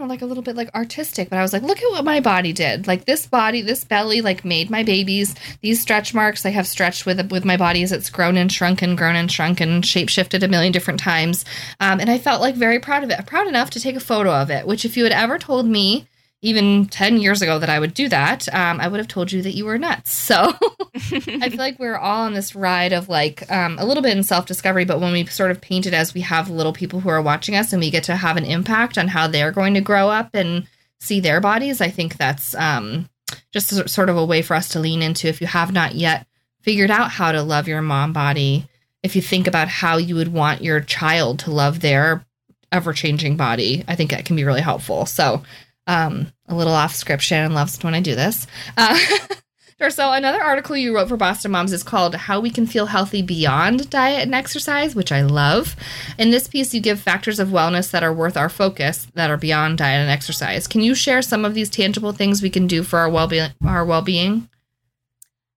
know, 0.00 0.06
like 0.06 0.22
a 0.22 0.26
little 0.26 0.42
bit 0.42 0.56
like 0.56 0.74
artistic. 0.74 1.28
But 1.30 1.38
I 1.38 1.42
was 1.42 1.52
like, 1.52 1.62
look 1.62 1.78
at 1.78 1.90
what 1.90 2.04
my 2.04 2.20
body 2.20 2.52
did. 2.52 2.86
Like 2.86 3.04
this 3.04 3.26
body, 3.26 3.62
this 3.62 3.84
belly, 3.84 4.20
like 4.20 4.44
made 4.44 4.70
my 4.70 4.82
babies. 4.82 5.34
These 5.60 5.80
stretch 5.80 6.14
marks 6.14 6.44
I 6.46 6.50
have 6.50 6.66
stretched 6.66 7.06
with 7.06 7.30
with 7.30 7.44
my 7.44 7.56
body 7.56 7.82
as 7.82 7.92
it's 7.92 8.10
grown 8.10 8.36
and 8.36 8.50
shrunk 8.52 8.82
and 8.82 8.96
grown 8.96 9.16
and 9.16 9.30
shrunk 9.30 9.60
and 9.60 9.84
shape 9.84 10.08
shifted 10.08 10.42
a 10.42 10.48
million 10.48 10.72
different 10.72 11.00
times. 11.00 11.44
Um, 11.80 12.00
and 12.00 12.10
I 12.10 12.18
felt 12.18 12.40
like 12.40 12.54
very 12.54 12.78
proud 12.78 13.04
of 13.04 13.10
it, 13.10 13.26
proud 13.26 13.46
enough 13.46 13.70
to 13.70 13.80
take 13.80 13.96
a 13.96 14.00
photo 14.00 14.32
of 14.32 14.50
it. 14.50 14.66
Which, 14.66 14.84
if 14.84 14.96
you 14.96 15.04
had 15.04 15.12
ever 15.12 15.38
told 15.38 15.66
me 15.66 16.06
even 16.40 16.86
10 16.86 17.18
years 17.18 17.42
ago 17.42 17.58
that 17.58 17.68
I 17.68 17.80
would 17.80 17.94
do 17.94 18.08
that, 18.08 18.52
um, 18.54 18.80
I 18.80 18.86
would 18.86 18.98
have 18.98 19.08
told 19.08 19.32
you 19.32 19.42
that 19.42 19.56
you 19.56 19.64
were 19.64 19.78
nuts. 19.78 20.12
So 20.12 20.52
I 20.94 21.48
feel 21.48 21.58
like 21.58 21.78
we're 21.78 21.96
all 21.96 22.26
on 22.26 22.34
this 22.34 22.54
ride 22.54 22.92
of 22.92 23.08
like 23.08 23.50
um, 23.50 23.76
a 23.78 23.84
little 23.84 24.02
bit 24.02 24.16
in 24.16 24.22
self 24.22 24.46
discovery, 24.46 24.84
but 24.84 25.00
when 25.00 25.12
we 25.12 25.26
sort 25.26 25.50
of 25.50 25.60
paint 25.60 25.86
it 25.86 25.94
as 25.94 26.14
we 26.14 26.20
have 26.20 26.48
little 26.48 26.72
people 26.72 27.00
who 27.00 27.08
are 27.08 27.22
watching 27.22 27.56
us 27.56 27.72
and 27.72 27.80
we 27.80 27.90
get 27.90 28.04
to 28.04 28.16
have 28.16 28.36
an 28.36 28.44
impact 28.44 28.98
on 28.98 29.08
how 29.08 29.26
they're 29.26 29.50
going 29.50 29.74
to 29.74 29.80
grow 29.80 30.08
up 30.10 30.30
and 30.34 30.68
see 31.00 31.18
their 31.18 31.40
bodies, 31.40 31.80
I 31.80 31.88
think 31.88 32.16
that's 32.16 32.54
um, 32.54 33.08
just 33.52 33.88
sort 33.88 34.08
of 34.08 34.16
a 34.16 34.24
way 34.24 34.42
for 34.42 34.54
us 34.54 34.68
to 34.70 34.80
lean 34.80 35.02
into 35.02 35.26
if 35.26 35.40
you 35.40 35.46
have 35.48 35.72
not 35.72 35.94
yet 35.94 36.26
figured 36.60 36.90
out 36.90 37.10
how 37.10 37.32
to 37.32 37.42
love 37.42 37.66
your 37.66 37.82
mom 37.82 38.12
body. 38.12 38.68
If 39.02 39.16
you 39.16 39.22
think 39.22 39.46
about 39.46 39.68
how 39.68 39.96
you 39.96 40.14
would 40.16 40.32
want 40.32 40.62
your 40.62 40.80
child 40.80 41.40
to 41.40 41.50
love 41.50 41.80
their 41.80 42.24
ever 42.70 42.92
changing 42.92 43.36
body, 43.36 43.84
I 43.88 43.96
think 43.96 44.10
that 44.10 44.24
can 44.24 44.36
be 44.36 44.44
really 44.44 44.60
helpful. 44.60 45.06
So, 45.06 45.42
um, 45.88 46.30
a 46.46 46.54
little 46.54 46.74
off 46.74 46.94
script. 46.94 47.22
Shannon 47.22 47.54
loves 47.54 47.82
when 47.82 47.94
I 47.94 48.00
do 48.00 48.14
this. 48.14 48.46
Uh, 48.76 48.96
so 49.90 50.12
another 50.12 50.42
article 50.42 50.76
you 50.76 50.94
wrote 50.94 51.08
for 51.08 51.16
Boston 51.16 51.50
Moms 51.50 51.72
is 51.72 51.82
called 51.82 52.14
"How 52.14 52.38
We 52.38 52.50
Can 52.50 52.66
Feel 52.66 52.86
Healthy 52.86 53.22
Beyond 53.22 53.90
Diet 53.90 54.22
and 54.22 54.34
Exercise," 54.34 54.94
which 54.94 55.10
I 55.10 55.22
love. 55.22 55.74
In 56.18 56.30
this 56.30 56.46
piece, 56.46 56.72
you 56.74 56.80
give 56.80 57.00
factors 57.00 57.40
of 57.40 57.48
wellness 57.48 57.90
that 57.90 58.04
are 58.04 58.12
worth 58.12 58.36
our 58.36 58.50
focus 58.50 59.08
that 59.14 59.30
are 59.30 59.36
beyond 59.36 59.78
diet 59.78 60.00
and 60.00 60.10
exercise. 60.10 60.66
Can 60.66 60.82
you 60.82 60.94
share 60.94 61.22
some 61.22 61.44
of 61.44 61.54
these 61.54 61.70
tangible 61.70 62.12
things 62.12 62.42
we 62.42 62.50
can 62.50 62.66
do 62.66 62.82
for 62.82 62.98
our 62.98 63.08
well 63.08 63.26
being? 63.26 63.50
Our 63.64 63.84
well 63.84 64.02
being. 64.02 64.48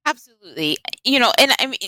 Absolutely. 0.06 0.78
You 1.04 1.20
know, 1.20 1.32
and 1.38 1.52
I 1.60 1.68
mean. 1.68 1.80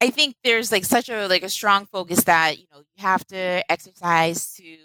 I 0.00 0.10
think 0.10 0.34
there's 0.44 0.70
like 0.70 0.84
such 0.84 1.08
a 1.08 1.28
like 1.28 1.44
a 1.44 1.48
strong 1.48 1.86
focus 1.86 2.24
that 2.24 2.58
you 2.58 2.66
know 2.70 2.80
you 2.80 3.02
have 3.02 3.24
to 3.28 3.64
exercise 3.72 4.52
to 4.56 4.76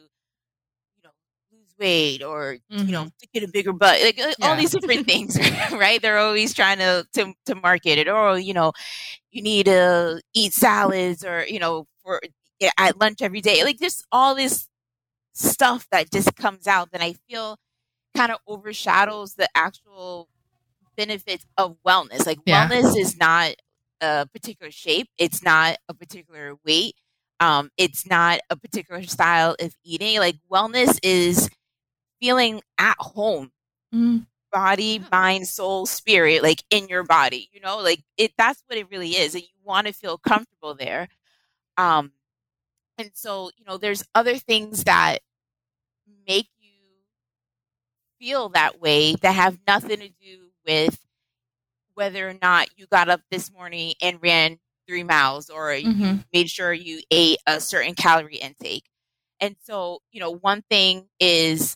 weight 1.80 2.24
or 2.24 2.58
mm-hmm. 2.72 2.86
you 2.86 2.92
know 2.92 3.02
mm-hmm. 3.02 3.18
to 3.20 3.28
get 3.34 3.44
a 3.44 3.52
bigger 3.52 3.74
butt 3.74 4.02
like 4.04 4.18
yeah. 4.18 4.34
all 4.42 4.56
these 4.56 4.72
different 4.72 5.06
things 5.06 5.38
right 5.72 6.02
they're 6.02 6.18
always 6.18 6.54
trying 6.54 6.78
to, 6.78 7.06
to 7.14 7.34
to 7.46 7.56
market 7.56 7.98
it 7.98 8.08
or 8.08 8.38
you 8.38 8.54
know 8.54 8.72
you 9.32 9.42
need 9.42 9.66
to 9.66 10.22
eat 10.34 10.54
salads 10.54 11.24
or 11.24 11.46
you 11.48 11.60
know 11.60 11.88
for 12.04 12.22
at 12.78 13.00
lunch 13.00 13.22
every 13.22 13.42
day 13.42 13.64
like 13.64 13.80
just 13.80 14.06
all 14.12 14.36
this 14.36 14.68
stuff 15.34 15.88
that 15.92 16.12
just 16.12 16.36
comes 16.36 16.68
out 16.68 16.92
that 16.92 17.02
i 17.02 17.14
feel 17.30 17.58
kind 18.16 18.32
of 18.32 18.40
overshadows 18.48 19.36
the 19.36 19.48
actual 19.56 20.28
benefits 20.98 21.46
of 21.58 21.78
wellness 21.86 22.26
like 22.26 22.40
yeah. 22.46 22.68
wellness 22.68 22.98
is 22.98 23.18
not 23.18 23.54
a 24.02 24.28
particular 24.34 24.72
shape 24.72 25.08
it's 25.18 25.44
not 25.44 25.78
a 25.88 25.94
particular 25.94 26.56
weight 26.66 26.96
um, 27.40 27.70
it's 27.78 28.06
not 28.06 28.42
a 28.50 28.56
particular 28.56 29.04
style 29.04 29.56
of 29.60 29.74
eating. 29.84 30.20
Like 30.20 30.38
wellness 30.52 31.00
is 31.04 31.50
feeling 32.20 32.62
at 32.78 32.98
home. 33.00 33.52
Mm. 33.94 34.26
Body, 34.52 35.04
mind, 35.12 35.48
soul, 35.48 35.86
spirit, 35.86 36.42
like 36.42 36.64
in 36.72 36.88
your 36.88 37.04
body, 37.04 37.50
you 37.54 37.60
know, 37.60 37.80
like 37.80 38.02
it 38.18 38.32
that's 38.38 38.64
what 38.68 38.80
it 38.80 38.90
really 38.90 39.12
is. 39.12 39.36
And 39.36 39.44
you 39.44 39.50
want 39.64 39.88
to 39.88 39.94
feel 39.94 40.18
comfortable 40.18 40.74
there. 40.74 41.08
Um 41.78 42.12
and 42.98 43.12
so, 43.14 43.52
you 43.58 43.64
know, 43.66 43.78
there's 43.78 44.04
other 44.16 44.38
things 44.38 44.84
that 44.86 45.20
make 46.28 46.48
you 46.60 46.72
feel 48.20 48.50
that 48.50 48.82
way 48.82 49.16
that 49.16 49.36
have 49.36 49.58
nothing 49.68 50.00
to 50.00 50.10
do 50.10 50.50
with 50.66 51.00
whether 51.94 52.30
or 52.30 52.36
not 52.42 52.70
you 52.76 52.88
got 52.88 53.10
up 53.10 53.22
this 53.30 53.52
morning 53.52 53.94
and 54.02 54.22
ran 54.22 54.58
three 54.88 55.04
miles 55.04 55.50
or 55.50 55.70
mm-hmm. 55.70 56.02
you 56.02 56.20
made 56.34 56.50
sure 56.50 56.74
you 56.74 57.02
ate 57.12 57.38
a 57.46 57.62
certain 57.62 57.94
calorie 57.94 58.38
intake. 58.38 58.86
And 59.40 59.56
so, 59.64 60.00
you 60.12 60.20
know, 60.20 60.36
one 60.36 60.64
thing 60.70 61.08
is 61.20 61.76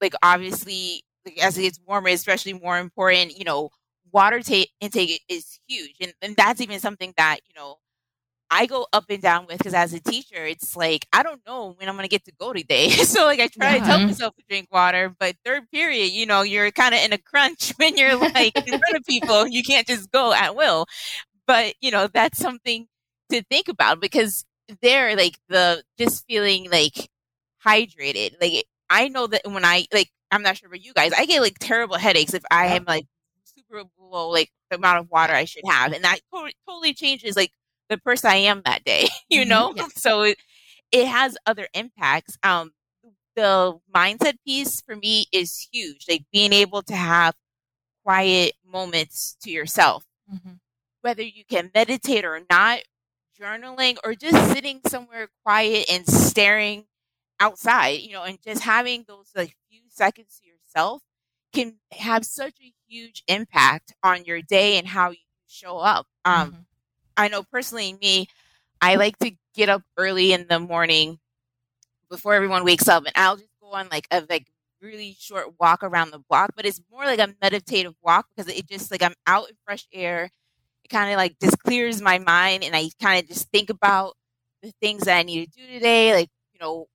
like 0.00 0.14
obviously 0.22 1.02
like, 1.24 1.38
as 1.38 1.58
it 1.58 1.62
gets 1.62 1.80
warmer, 1.86 2.08
especially 2.08 2.54
more 2.54 2.78
important, 2.78 3.38
you 3.38 3.44
know, 3.44 3.70
water 4.12 4.40
ta- 4.40 4.66
intake 4.80 5.22
is 5.28 5.60
huge. 5.68 5.96
And, 6.00 6.12
and 6.22 6.36
that's 6.36 6.60
even 6.60 6.80
something 6.80 7.14
that, 7.16 7.40
you 7.48 7.54
know, 7.60 7.76
I 8.50 8.66
go 8.66 8.86
up 8.92 9.04
and 9.08 9.22
down 9.22 9.46
with 9.46 9.58
because 9.58 9.74
as 9.74 9.92
a 9.94 10.00
teacher, 10.00 10.44
it's 10.44 10.76
like 10.76 11.06
I 11.12 11.22
don't 11.22 11.40
know 11.46 11.74
when 11.78 11.88
I'm 11.88 11.94
gonna 11.94 12.08
get 12.08 12.24
to 12.24 12.32
go 12.32 12.52
today. 12.52 12.88
so 12.90 13.24
like 13.24 13.38
I 13.38 13.46
try 13.46 13.76
yeah. 13.76 13.78
to 13.78 13.84
tell 13.84 14.00
myself 14.00 14.34
to 14.36 14.42
drink 14.48 14.68
water, 14.72 15.14
but 15.18 15.36
third 15.44 15.70
period, 15.70 16.10
you 16.10 16.26
know, 16.26 16.42
you're 16.42 16.70
kind 16.72 16.94
of 16.94 17.00
in 17.00 17.12
a 17.12 17.18
crunch 17.18 17.72
when 17.76 17.96
you're 17.96 18.16
like 18.16 18.56
in 18.56 18.78
front 18.78 18.96
of 18.96 19.04
people. 19.08 19.46
You 19.46 19.62
can't 19.62 19.86
just 19.86 20.10
go 20.10 20.32
at 20.32 20.56
will. 20.56 20.86
But 21.46 21.74
you 21.80 21.92
know, 21.92 22.08
that's 22.08 22.38
something 22.38 22.88
to 23.30 23.42
think 23.44 23.68
about 23.68 24.00
because 24.00 24.44
they're 24.82 25.16
like 25.16 25.38
the 25.48 25.84
just 25.96 26.26
feeling 26.26 26.68
like 26.70 27.08
hydrated. 27.64 28.34
Like 28.40 28.64
I 28.90 29.08
know 29.08 29.26
that 29.28 29.42
when 29.44 29.64
I 29.64 29.86
like, 29.92 30.10
I'm 30.30 30.42
not 30.42 30.56
sure 30.56 30.66
about 30.66 30.84
you 30.84 30.92
guys, 30.92 31.12
I 31.16 31.24
get 31.24 31.40
like 31.40 31.58
terrible 31.58 31.96
headaches 31.96 32.34
if 32.34 32.42
I 32.50 32.66
am 32.66 32.84
like 32.84 33.06
super 33.44 33.84
below 33.96 34.28
like 34.28 34.50
the 34.70 34.76
amount 34.76 34.98
of 34.98 35.10
water 35.10 35.32
I 35.32 35.44
should 35.44 35.64
have, 35.68 35.92
and 35.92 36.04
that 36.04 36.20
to- 36.34 36.52
totally 36.68 36.92
changes 36.92 37.36
like 37.36 37.52
the 37.88 37.98
person 37.98 38.30
I 38.30 38.36
am 38.36 38.62
that 38.64 38.84
day. 38.84 39.08
You 39.30 39.42
mm-hmm, 39.42 39.48
know, 39.48 39.88
so 39.94 40.22
it, 40.22 40.38
it 40.90 41.06
has 41.06 41.38
other 41.46 41.68
impacts. 41.72 42.36
Um, 42.42 42.72
the 43.36 43.78
mindset 43.94 44.34
piece 44.44 44.80
for 44.80 44.96
me 44.96 45.26
is 45.32 45.68
huge. 45.72 46.06
Like 46.08 46.24
being 46.32 46.52
able 46.52 46.82
to 46.82 46.96
have 46.96 47.34
quiet 48.04 48.54
moments 48.66 49.36
to 49.42 49.50
yourself, 49.50 50.04
mm-hmm. 50.32 50.54
whether 51.02 51.22
you 51.22 51.44
can 51.48 51.70
meditate 51.74 52.24
or 52.24 52.40
not, 52.50 52.80
journaling 53.40 53.98
or 54.04 54.14
just 54.14 54.52
sitting 54.52 54.80
somewhere 54.86 55.28
quiet 55.44 55.86
and 55.90 56.06
staring 56.06 56.84
outside, 57.40 58.00
you 58.00 58.12
know, 58.12 58.22
and 58.22 58.40
just 58.42 58.62
having 58.62 59.04
those 59.08 59.30
like 59.34 59.56
few 59.70 59.80
seconds 59.88 60.40
to 60.40 60.48
yourself 60.48 61.02
can 61.52 61.74
have 61.92 62.24
such 62.24 62.54
a 62.62 62.72
huge 62.86 63.22
impact 63.26 63.94
on 64.02 64.24
your 64.24 64.40
day 64.42 64.78
and 64.78 64.86
how 64.86 65.10
you 65.10 65.16
show 65.48 65.78
up. 65.78 66.06
Um, 66.24 66.52
mm-hmm. 66.52 66.60
I 67.16 67.28
know 67.28 67.42
personally, 67.42 67.96
me, 68.00 68.28
I 68.80 68.94
like 68.94 69.18
to 69.18 69.32
get 69.54 69.68
up 69.68 69.82
early 69.96 70.32
in 70.32 70.46
the 70.48 70.60
morning 70.60 71.18
before 72.08 72.34
everyone 72.34 72.64
wakes 72.64 72.88
up, 72.88 73.04
and 73.04 73.12
I'll 73.16 73.36
just 73.36 73.48
go 73.60 73.72
on 73.72 73.88
like 73.90 74.06
a 74.10 74.24
like 74.28 74.46
really 74.80 75.16
short 75.18 75.54
walk 75.60 75.82
around 75.82 76.10
the 76.10 76.18
block. 76.18 76.52
But 76.56 76.66
it's 76.66 76.80
more 76.90 77.04
like 77.04 77.18
a 77.18 77.34
meditative 77.42 77.94
walk 78.02 78.26
because 78.34 78.52
it 78.52 78.68
just 78.68 78.90
like 78.90 79.02
I'm 79.02 79.14
out 79.26 79.48
in 79.48 79.56
fresh 79.64 79.86
air. 79.92 80.30
It 80.84 80.88
kind 80.88 81.10
of 81.10 81.16
like 81.16 81.36
just 81.40 81.58
clears 81.58 82.00
my 82.00 82.18
mind, 82.18 82.64
and 82.64 82.74
I 82.74 82.90
kind 83.02 83.22
of 83.22 83.28
just 83.28 83.50
think 83.50 83.70
about 83.70 84.14
the 84.62 84.72
things 84.80 85.04
that 85.04 85.18
I 85.18 85.22
need 85.22 85.52
to 85.52 85.58
do 85.58 85.66
today, 85.66 86.14
like 86.14 86.28
you 86.52 86.60
know 86.60 86.86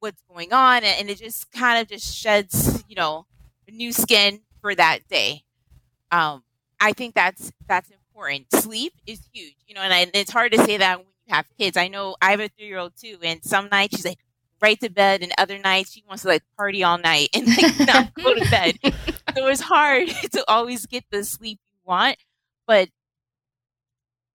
what's 0.00 0.22
going 0.32 0.52
on 0.52 0.82
and 0.84 1.10
it 1.10 1.18
just 1.18 1.50
kind 1.52 1.80
of 1.80 1.88
just 1.88 2.14
sheds 2.14 2.82
you 2.88 2.96
know 2.96 3.26
new 3.70 3.92
skin 3.92 4.40
for 4.60 4.74
that 4.74 5.06
day. 5.08 5.44
Um 6.10 6.42
i 6.80 6.92
think 6.92 7.14
that's 7.14 7.52
that's 7.68 7.90
important. 7.90 8.46
Sleep 8.52 8.92
is 9.06 9.20
huge 9.32 9.56
you 9.66 9.74
know 9.74 9.80
and, 9.82 9.92
I, 9.92 9.98
and 10.00 10.10
it's 10.14 10.32
hard 10.32 10.52
to 10.52 10.58
say 10.58 10.76
that 10.78 10.98
when 10.98 11.06
you 11.26 11.34
have 11.34 11.46
kids. 11.58 11.76
I 11.76 11.88
know 11.88 12.16
i 12.20 12.30
have 12.32 12.40
a 12.40 12.48
three 12.48 12.66
year 12.66 12.78
old 12.78 12.92
too 13.00 13.18
and 13.22 13.42
some 13.44 13.68
nights 13.70 13.96
she's 13.96 14.04
like 14.06 14.18
right 14.60 14.78
to 14.80 14.90
bed 14.90 15.22
and 15.22 15.32
other 15.38 15.58
nights 15.58 15.92
she 15.92 16.04
wants 16.06 16.22
to 16.22 16.28
like 16.28 16.42
party 16.56 16.84
all 16.84 16.98
night 16.98 17.30
and 17.34 17.46
like 17.46 17.78
not 17.86 18.14
go 18.14 18.34
to 18.34 18.50
bed. 18.50 18.78
So 19.34 19.46
it's 19.46 19.62
hard 19.62 20.08
to 20.32 20.44
always 20.48 20.86
get 20.86 21.04
the 21.10 21.24
sleep 21.24 21.60
you 21.72 21.78
want 21.84 22.16
but 22.66 22.88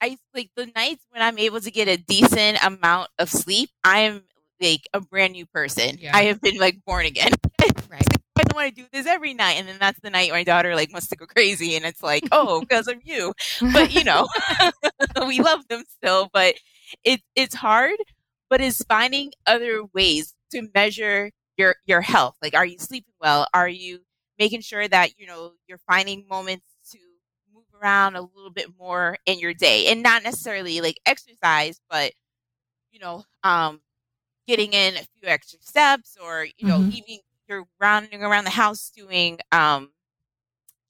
I 0.01 0.17
like 0.33 0.49
the 0.55 0.67
nights 0.75 1.05
when 1.09 1.21
I'm 1.21 1.39
able 1.39 1.61
to 1.61 1.71
get 1.71 1.87
a 1.87 1.97
decent 1.97 2.63
amount 2.63 3.09
of 3.17 3.29
sleep, 3.29 3.71
I'm 3.83 4.23
like 4.61 4.87
a 4.93 5.01
brand 5.01 5.33
new 5.33 5.45
person. 5.45 5.97
Yeah. 5.99 6.15
I 6.15 6.23
have 6.25 6.41
been 6.41 6.57
like 6.57 6.79
born 6.85 7.05
again. 7.05 7.31
right. 7.89 8.05
I 8.37 8.43
don't 8.43 8.55
want 8.55 8.75
to 8.75 8.81
do 8.81 8.87
this 8.91 9.05
every 9.05 9.33
night, 9.33 9.53
and 9.53 9.67
then 9.67 9.77
that's 9.79 9.99
the 10.01 10.09
night 10.09 10.31
my 10.31 10.43
daughter 10.43 10.75
like 10.75 10.91
wants 10.91 11.07
to 11.07 11.15
go 11.15 11.25
crazy, 11.25 11.75
and 11.75 11.85
it's 11.85 12.03
like, 12.03 12.23
oh, 12.31 12.59
because 12.67 12.87
of 12.87 12.97
you. 13.03 13.33
But 13.73 13.93
you 13.93 14.03
know, 14.03 14.27
we 15.27 15.39
love 15.39 15.67
them 15.69 15.83
still, 15.89 16.29
but 16.33 16.55
it's 17.03 17.23
it's 17.35 17.55
hard. 17.55 17.95
But 18.49 18.61
it's 18.61 18.83
finding 18.83 19.31
other 19.47 19.83
ways 19.93 20.35
to 20.51 20.67
measure 20.73 21.31
your 21.57 21.75
your 21.85 22.01
health. 22.01 22.35
Like, 22.41 22.53
are 22.53 22.65
you 22.65 22.77
sleeping 22.77 23.13
well? 23.19 23.47
Are 23.53 23.69
you 23.69 23.99
making 24.37 24.61
sure 24.61 24.87
that 24.87 25.11
you 25.17 25.27
know 25.27 25.53
you're 25.67 25.79
finding 25.89 26.25
moments 26.29 26.65
to 26.91 26.99
move 27.53 27.65
around 27.81 28.15
a 28.15 28.21
little 28.21 28.51
bit 28.51 28.67
more 28.77 29.17
in 29.25 29.39
your 29.39 29.53
day 29.53 29.87
and 29.87 30.03
not 30.03 30.23
necessarily 30.23 30.81
like 30.81 30.99
exercise 31.05 31.79
but 31.89 32.11
you 32.91 32.99
know 32.99 33.23
um 33.43 33.79
getting 34.47 34.73
in 34.73 34.95
a 34.95 34.99
few 35.19 35.27
extra 35.27 35.59
steps 35.61 36.17
or 36.21 36.45
you 36.57 36.67
know 36.67 36.79
Mhm. 36.79 36.91
even 36.93 37.17
you're 37.47 37.67
rounding 37.79 38.23
around 38.23 38.43
the 38.45 38.49
house 38.51 38.89
doing 38.95 39.39
um 39.51 39.91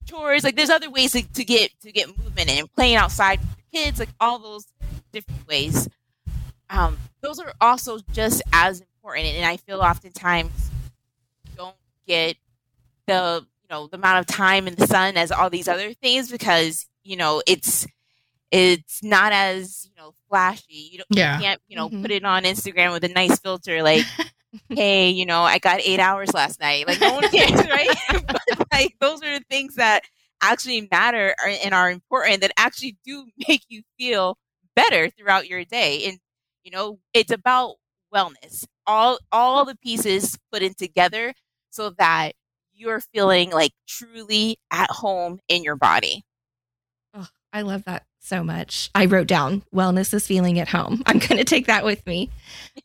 chores 0.06 0.44
like 0.44 0.56
there's 0.56 0.70
other 0.70 0.90
ways 0.90 1.12
to, 1.14 1.22
to 1.34 1.44
get 1.44 1.72
to 1.82 1.92
get 1.92 2.08
movement 2.18 2.50
in 2.50 2.68
playing 2.76 2.96
outside 2.96 3.40
with 3.40 3.50
your 3.72 3.84
kids 3.84 4.00
like 4.00 4.10
all 4.20 4.38
those 4.40 4.66
different 5.12 5.48
ways 5.48 5.88
um 6.70 6.98
those 7.22 7.40
are 7.40 7.54
also 7.60 8.00
just 8.14 8.42
as 8.54 8.82
important 8.82 9.26
and 9.28 9.46
i 9.46 9.58
feel 9.58 9.82
oftentimes 9.82 10.52
don't 11.58 11.76
get 12.08 12.38
the 13.08 13.46
you 13.64 13.68
know 13.70 13.88
the 13.88 13.98
amount 13.98 14.20
of 14.20 14.26
time 14.28 14.68
in 14.68 14.76
the 14.76 14.86
sun 14.88 15.18
as 15.18 15.32
all 15.32 15.50
these 15.50 15.68
other 15.68 15.94
things 15.94 16.32
because 16.32 16.86
you 17.04 17.16
know 17.16 17.42
it's 17.48 17.88
it's 18.52 19.04
not 19.04 19.32
as 19.34 19.86
you 19.86 19.92
know 20.02 20.14
flashy. 20.30 20.90
You 20.92 20.98
don't 21.00 21.08
Yeah. 21.18 21.38
you 21.38 21.44
can't 21.44 21.62
you 21.68 21.76
know 21.76 21.90
Mhm. 21.90 22.02
put 22.02 22.12
it 22.12 22.24
on 22.26 22.44
instagram 22.44 22.92
with 22.92 23.04
a 23.04 23.10
nice 23.10 23.40
filter 23.40 23.82
like 23.84 24.06
hey 24.70 25.10
you 25.10 25.26
know 25.26 25.42
i 25.42 25.58
got 25.60 25.82
eight 25.82 26.00
hours 26.00 26.34
last 26.34 26.60
night. 26.60 26.88
Like 26.88 27.00
no 27.00 27.14
one 27.14 27.30
cares 27.30 27.52
right? 27.70 27.90
But 28.28 28.68
like 28.72 28.96
those 29.00 29.22
are 29.24 29.40
the 29.40 29.46
things 29.50 29.76
that 29.76 30.04
actually 30.42 30.88
matter 30.92 31.36
and 31.64 31.74
are 31.74 31.90
important 31.92 32.42
that 32.42 32.52
actually 32.58 32.98
do 33.06 33.26
make 33.48 33.64
you 33.70 33.82
feel 33.98 34.38
better 34.76 35.10
throughout 35.10 35.48
your 35.48 35.64
day. 35.66 36.06
And 36.08 36.20
you 36.64 36.72
know 36.72 37.00
it's 37.14 37.32
about 37.32 37.76
wellness. 38.14 38.66
All 38.88 39.18
all 39.32 39.66
the 39.66 39.76
pieces 39.76 40.38
put 40.52 40.62
in 40.62 40.74
together 40.74 41.34
so 41.72 41.90
that 41.98 42.34
you're 42.74 43.00
feeling 43.00 43.52
like 43.52 43.72
truly 43.88 44.58
at 44.72 44.90
home 44.92 45.40
in 45.50 45.64
your 45.64 45.76
body. 45.78 46.24
Oh, 47.14 47.28
I 47.54 47.62
love 47.62 47.84
that 47.86 48.04
so 48.26 48.44
much. 48.44 48.90
I 48.96 49.06
wrote 49.06 49.28
down 49.28 49.64
wellness 49.74 50.14
is 50.14 50.28
feeling 50.28 50.60
at 50.60 50.70
home. 50.70 51.04
I'm 51.06 51.20
going 51.20 51.38
to 51.38 51.44
take 51.44 51.68
that 51.68 51.86
with 51.86 52.06
me. 52.06 52.30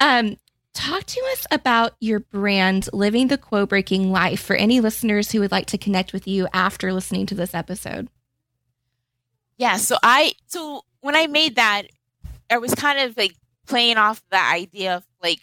Um, 0.01 0.37
talk 0.75 1.05
to 1.05 1.21
us 1.33 1.47
about 1.51 1.95
your 2.01 2.21
brand, 2.21 2.89
Living 2.93 3.29
the 3.29 3.39
Quo 3.39 3.67
Breaking 3.67 4.13
Life, 4.13 4.41
for 4.41 4.57
any 4.57 4.81
listeners 4.81 5.33
who 5.33 5.41
would 5.41 5.53
like 5.53 5.67
to 5.67 5.79
connect 5.79 6.13
with 6.13 6.27
you 6.27 6.49
after 6.53 6.93
listening 6.93 7.27
to 7.27 7.35
this 7.35 7.55
episode. 7.55 8.09
Yeah, 9.57 9.77
so 9.77 9.97
I 10.03 10.33
so 10.47 10.83
when 11.01 11.17
I 11.17 11.27
made 11.27 11.57
that, 11.57 11.83
I 12.51 12.59
was 12.59 12.75
kind 12.75 12.99
of 12.99 13.17
like 13.17 13.35
playing 13.67 13.99
off 13.99 14.23
the 14.31 14.41
idea 14.41 14.97
of 14.97 15.05
like 15.23 15.41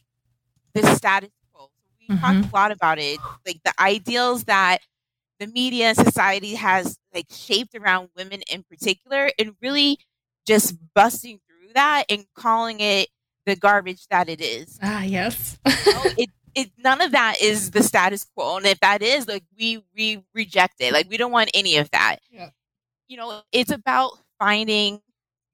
the 0.73 0.83
status 0.95 1.29
quo. 1.53 1.69
We 2.09 2.17
talked 2.17 2.51
a 2.51 2.55
lot 2.55 2.71
about 2.71 2.97
it, 2.99 3.19
like 3.45 3.61
the 3.63 3.73
ideals 3.79 4.45
that 4.45 4.79
the 5.39 5.47
media 5.47 5.87
and 5.87 5.97
society 5.97 6.55
has 6.55 6.97
like 7.13 7.27
shaped 7.29 7.75
around 7.75 8.09
women 8.15 8.41
in 8.51 8.63
particular, 8.63 9.31
and 9.39 9.55
really 9.61 9.99
just 10.45 10.75
busting 10.93 11.39
through 11.47 11.73
that 11.73 12.05
and 12.09 12.25
calling 12.35 12.79
it 12.79 13.09
the 13.45 13.55
garbage 13.55 14.07
that 14.09 14.29
it 14.29 14.41
is. 14.41 14.77
Ah, 14.81 15.03
yes. 15.03 15.57
You 15.85 15.93
know, 15.93 16.07
it 16.17 16.29
it 16.55 16.71
none 16.77 17.01
of 17.01 17.11
that 17.11 17.37
is 17.41 17.71
the 17.71 17.83
status 17.83 18.25
quo, 18.35 18.57
and 18.57 18.65
if 18.65 18.79
that 18.79 19.01
is, 19.01 19.27
like 19.27 19.43
we 19.57 19.83
we 19.95 20.23
reject 20.33 20.75
it. 20.79 20.93
Like 20.93 21.09
we 21.09 21.17
don't 21.17 21.31
want 21.31 21.51
any 21.53 21.77
of 21.77 21.89
that. 21.91 22.17
Yeah. 22.29 22.49
You 23.07 23.17
know, 23.17 23.41
it's 23.51 23.71
about 23.71 24.11
finding 24.39 25.01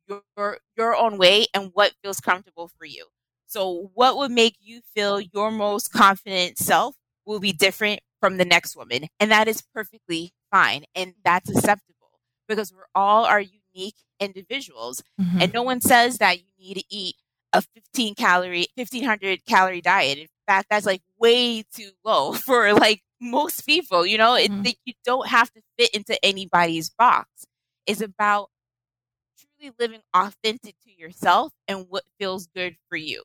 your 0.08 0.60
your 0.78 0.96
own 0.96 1.18
way 1.18 1.48
and 1.54 1.72
what 1.74 1.94
feels 2.04 2.20
comfortable 2.20 2.70
for 2.78 2.86
you. 2.86 3.06
So, 3.46 3.92
what 3.94 4.18
would 4.18 4.32
make 4.32 4.56
you 4.60 4.82
feel 4.96 5.22
your 5.22 5.52
most 5.52 5.92
confident 5.92 6.58
self 6.58 6.96
will 7.26 7.40
be 7.40 7.54
different 7.54 8.00
from 8.24 8.38
the 8.38 8.46
next 8.46 8.74
woman, 8.78 9.08
and 9.20 9.30
that 9.32 9.50
is 9.50 9.62
perfectly 9.74 10.32
fine, 10.50 10.86
and 10.96 11.14
that's 11.26 11.50
acceptable 11.50 12.22
because 12.48 12.72
we're 12.72 12.88
all 12.96 13.26
our 13.26 13.42
unique 13.42 13.96
individuals 14.18 15.04
Mhm. 15.20 15.42
and 15.42 15.54
no 15.54 15.62
one 15.62 15.82
says 15.82 16.20
that 16.20 16.40
you 16.40 16.46
need 16.58 16.76
to 16.76 16.84
eat 16.90 17.18
a 17.52 17.62
15 17.62 18.16
calorie 18.16 18.68
1500 18.78 19.46
calorie 19.46 19.82
diet 19.82 20.18
in 20.20 20.28
fact 20.48 20.68
that's 20.70 20.86
like 20.86 21.02
way 21.18 21.64
too 21.64 21.92
low 22.06 22.32
for 22.48 22.72
like 22.74 23.02
most 23.20 23.66
people 23.66 24.06
you 24.06 24.18
know 24.18 24.36
it, 24.36 24.50
Mhm. 24.52 24.64
like, 24.66 24.78
you 24.86 24.94
don't 25.04 25.28
have 25.28 25.52
to 25.52 25.62
fit 25.78 25.90
into 25.94 26.18
anybody's 26.24 26.90
box 26.92 27.28
it's 27.86 28.00
about 28.00 28.50
truly 29.38 29.74
living 29.80 30.02
authentic 30.14 30.76
to 30.86 30.92
yourself 30.98 31.52
and 31.68 31.88
what 31.90 32.04
feels 32.20 32.48
good 32.56 32.78
for 32.88 32.96
you 32.96 33.24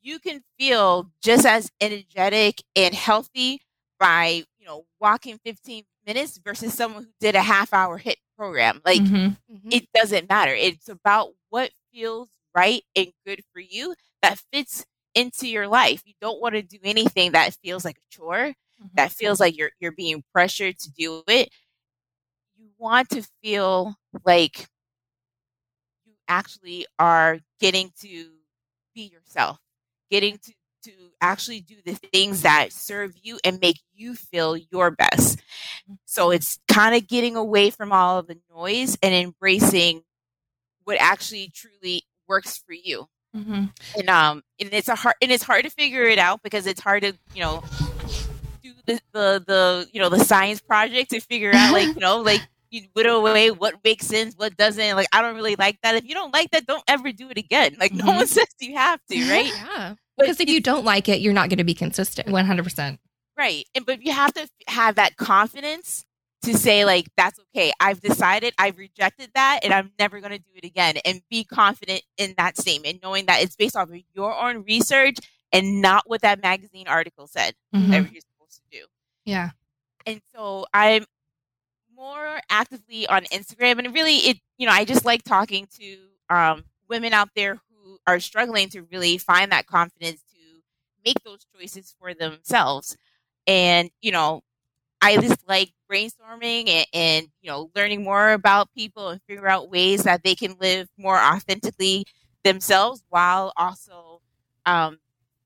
you 0.00 0.18
can 0.20 0.42
feel 0.58 1.10
just 1.22 1.44
as 1.44 1.70
energetic 1.80 2.62
and 2.76 2.94
healthy 2.94 3.60
by 3.98 4.44
you 4.58 4.66
know 4.66 4.84
walking 5.00 5.38
15 5.44 5.84
minutes 6.06 6.38
versus 6.44 6.74
someone 6.74 7.04
who 7.04 7.10
did 7.20 7.34
a 7.34 7.42
half 7.42 7.72
hour 7.72 7.98
HIIT 7.98 8.16
program 8.36 8.80
like 8.84 9.00
Mhm. 9.02 9.36
it 9.70 9.88
doesn't 9.94 10.28
matter. 10.28 10.54
It's 10.54 10.88
about 10.88 11.34
what 11.50 11.72
feels 11.92 12.28
right 12.54 12.82
and 12.96 13.12
good 13.26 13.42
for 13.52 13.60
you 13.60 13.94
that 14.22 14.40
fits 14.52 14.84
into 15.14 15.48
your 15.48 15.68
life. 15.68 16.02
You 16.06 16.14
don't 16.20 16.40
want 16.40 16.54
to 16.54 16.62
do 16.62 16.78
anything 16.84 17.32
that 17.32 17.54
feels 17.62 17.84
like 17.84 17.98
a 17.98 18.02
chore, 18.10 18.54
Mhm. 18.82 18.90
that 18.94 19.12
feels 19.12 19.40
like 19.40 19.56
you're 19.56 19.72
you're 19.80 19.92
being 19.92 20.22
pressured 20.32 20.78
to 20.80 20.90
do 20.92 21.22
it. 21.28 21.50
You 22.56 22.70
want 22.78 23.08
to 23.10 23.22
feel 23.42 23.96
like 24.24 24.68
you 26.04 26.12
actually 26.28 26.86
are 26.98 27.38
getting 27.60 27.92
to 28.00 28.30
be 28.94 29.02
yourself, 29.02 29.58
getting 30.10 30.38
to 30.38 30.52
to 30.84 30.92
actually 31.20 31.60
do 31.60 31.76
the 31.84 31.94
things 31.94 32.42
that 32.42 32.72
serve 32.72 33.14
you 33.22 33.38
and 33.44 33.60
make 33.60 33.80
you 33.94 34.14
feel 34.14 34.56
your 34.56 34.90
best. 34.90 35.40
So 36.04 36.30
it's 36.30 36.58
kind 36.68 36.94
of 36.94 37.06
getting 37.06 37.36
away 37.36 37.70
from 37.70 37.92
all 37.92 38.18
of 38.18 38.26
the 38.26 38.38
noise 38.54 38.96
and 39.02 39.14
embracing 39.14 40.02
what 40.84 40.96
actually 41.00 41.50
truly 41.54 42.04
works 42.26 42.58
for 42.58 42.72
you. 42.72 43.08
Mhm. 43.36 43.70
And 43.98 44.08
um 44.10 44.42
and 44.60 44.70
it's 44.72 44.88
a 44.88 44.94
hard 44.94 45.16
and 45.20 45.30
it's 45.30 45.44
hard 45.44 45.64
to 45.64 45.70
figure 45.70 46.04
it 46.04 46.18
out 46.18 46.42
because 46.42 46.66
it's 46.66 46.80
hard 46.80 47.02
to, 47.02 47.12
you 47.34 47.42
know, 47.42 47.62
do 48.62 48.72
the 48.86 49.00
the, 49.12 49.44
the 49.46 49.88
you 49.92 50.00
know, 50.00 50.08
the 50.08 50.20
science 50.24 50.60
project 50.60 51.10
to 51.10 51.20
figure 51.20 51.52
out 51.54 51.72
like, 51.72 51.90
you 51.94 52.00
know, 52.00 52.18
like 52.20 52.42
you 52.70 52.82
whittle 52.94 53.26
away 53.26 53.50
what 53.50 53.76
makes 53.84 54.06
sense, 54.06 54.34
what 54.36 54.56
doesn't. 54.56 54.96
Like 54.96 55.08
I 55.12 55.22
don't 55.22 55.36
really 55.36 55.56
like 55.56 55.78
that. 55.82 55.94
If 55.94 56.04
you 56.04 56.14
don't 56.14 56.32
like 56.32 56.50
that, 56.52 56.66
don't 56.66 56.82
ever 56.88 57.12
do 57.12 57.30
it 57.30 57.38
again. 57.38 57.76
Like 57.78 57.92
no 57.94 58.04
Mhm. 58.06 58.16
one 58.16 58.26
says 58.26 58.46
you 58.60 58.76
have 58.76 59.00
to, 59.10 59.24
right? 59.30 59.52
Yeah. 59.54 59.94
But 60.18 60.24
Because 60.24 60.40
if 60.40 60.50
you 60.50 60.60
don't 60.60 60.84
like 60.84 61.08
it, 61.08 61.20
you're 61.20 61.32
not 61.32 61.48
going 61.48 61.58
to 61.58 61.64
be 61.64 61.74
consistent. 61.74 62.28
100%. 62.28 62.98
Right. 63.36 63.64
And 63.74 63.86
but 63.86 64.02
you 64.04 64.12
have 64.12 64.34
to 64.34 64.48
have 64.66 64.96
that 64.96 65.16
confidence 65.16 66.04
to 66.42 66.56
say 66.56 66.84
like 66.84 67.06
that's 67.16 67.38
okay. 67.54 67.72
I've 67.80 68.00
decided 68.00 68.52
I've 68.58 68.76
rejected 68.78 69.30
that 69.34 69.60
and 69.62 69.72
I'm 69.72 69.92
never 69.98 70.20
going 70.20 70.32
to 70.32 70.38
do 70.38 70.50
it 70.56 70.64
again 70.64 70.96
and 71.04 71.22
be 71.30 71.44
confident 71.44 72.02
in 72.16 72.34
that 72.36 72.58
statement 72.58 73.00
knowing 73.02 73.26
that 73.26 73.40
it's 73.42 73.54
based 73.56 73.76
off 73.76 73.90
of 73.90 73.96
your 74.12 74.36
own 74.36 74.64
research 74.64 75.16
and 75.52 75.80
not 75.80 76.02
what 76.06 76.22
that 76.22 76.42
magazine 76.42 76.88
article 76.88 77.26
said 77.28 77.54
Mhm. 77.74 77.90
that 77.90 78.12
you're 78.12 78.20
supposed 78.22 78.56
to 78.56 78.78
do. 78.78 78.84
Yeah. 79.24 79.50
And 80.04 80.20
so 80.34 80.66
I'm 80.74 81.04
more 81.94 82.40
actively 82.50 83.06
on 83.06 83.24
Instagram 83.26 83.78
and 83.78 83.94
really 83.94 84.16
it 84.16 84.38
you 84.56 84.66
know 84.66 84.72
I 84.72 84.84
just 84.84 85.04
like 85.04 85.22
talking 85.22 85.68
to 85.78 85.98
um 86.30 86.64
women 86.88 87.12
out 87.12 87.30
there 87.34 87.60
who 88.06 88.12
are 88.12 88.20
struggling 88.20 88.68
to 88.70 88.82
really 88.82 89.18
find 89.18 89.52
that 89.52 89.66
confidence 89.66 90.22
to 90.32 90.62
make 91.04 91.22
those 91.24 91.46
choices 91.56 91.94
for 91.98 92.14
themselves. 92.14 92.96
And 93.46 93.90
you 94.02 94.12
know 94.12 94.42
i 95.00 95.16
just 95.16 95.46
like 95.48 95.70
brainstorming 95.90 96.68
and, 96.68 96.86
and 96.92 97.28
you 97.40 97.50
know 97.50 97.70
learning 97.74 98.02
more 98.04 98.32
about 98.32 98.72
people 98.74 99.08
and 99.10 99.20
figure 99.28 99.48
out 99.48 99.70
ways 99.70 100.04
that 100.04 100.22
they 100.24 100.34
can 100.34 100.56
live 100.60 100.88
more 100.98 101.18
authentically 101.18 102.04
themselves 102.44 103.02
while 103.08 103.52
also 103.56 104.20
um, 104.66 104.98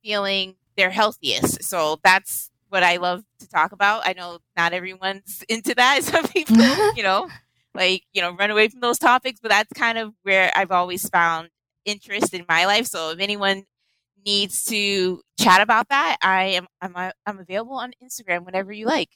feeling 0.02 0.56
their 0.76 0.90
healthiest. 0.90 1.62
So 1.64 1.98
that's 2.04 2.50
what 2.70 2.82
i 2.82 2.96
love 2.96 3.22
to 3.40 3.48
talk 3.48 3.72
about. 3.72 4.02
I 4.06 4.14
know 4.14 4.38
not 4.56 4.72
everyone's 4.72 5.44
into 5.48 5.74
that. 5.74 6.02
Some 6.04 6.26
people 6.28 6.56
you 6.96 7.02
know 7.02 7.28
like 7.74 8.02
you 8.12 8.22
know 8.22 8.32
run 8.34 8.50
away 8.50 8.68
from 8.68 8.80
those 8.80 8.98
topics 8.98 9.40
but 9.40 9.50
that's 9.50 9.72
kind 9.72 9.96
of 9.98 10.12
where 10.22 10.52
i've 10.54 10.70
always 10.70 11.08
found 11.08 11.48
interest 11.84 12.34
in 12.34 12.44
my 12.48 12.66
life 12.66 12.86
so 12.86 13.10
if 13.10 13.18
anyone 13.18 13.64
needs 14.24 14.64
to 14.64 15.20
chat 15.38 15.60
about 15.60 15.88
that, 15.88 16.16
I 16.22 16.44
am 16.44 16.66
I'm 16.80 16.96
uh, 16.96 17.10
I'm 17.26 17.38
available 17.38 17.74
on 17.74 17.92
Instagram 18.02 18.44
whenever 18.44 18.72
you 18.72 18.86
like. 18.86 19.10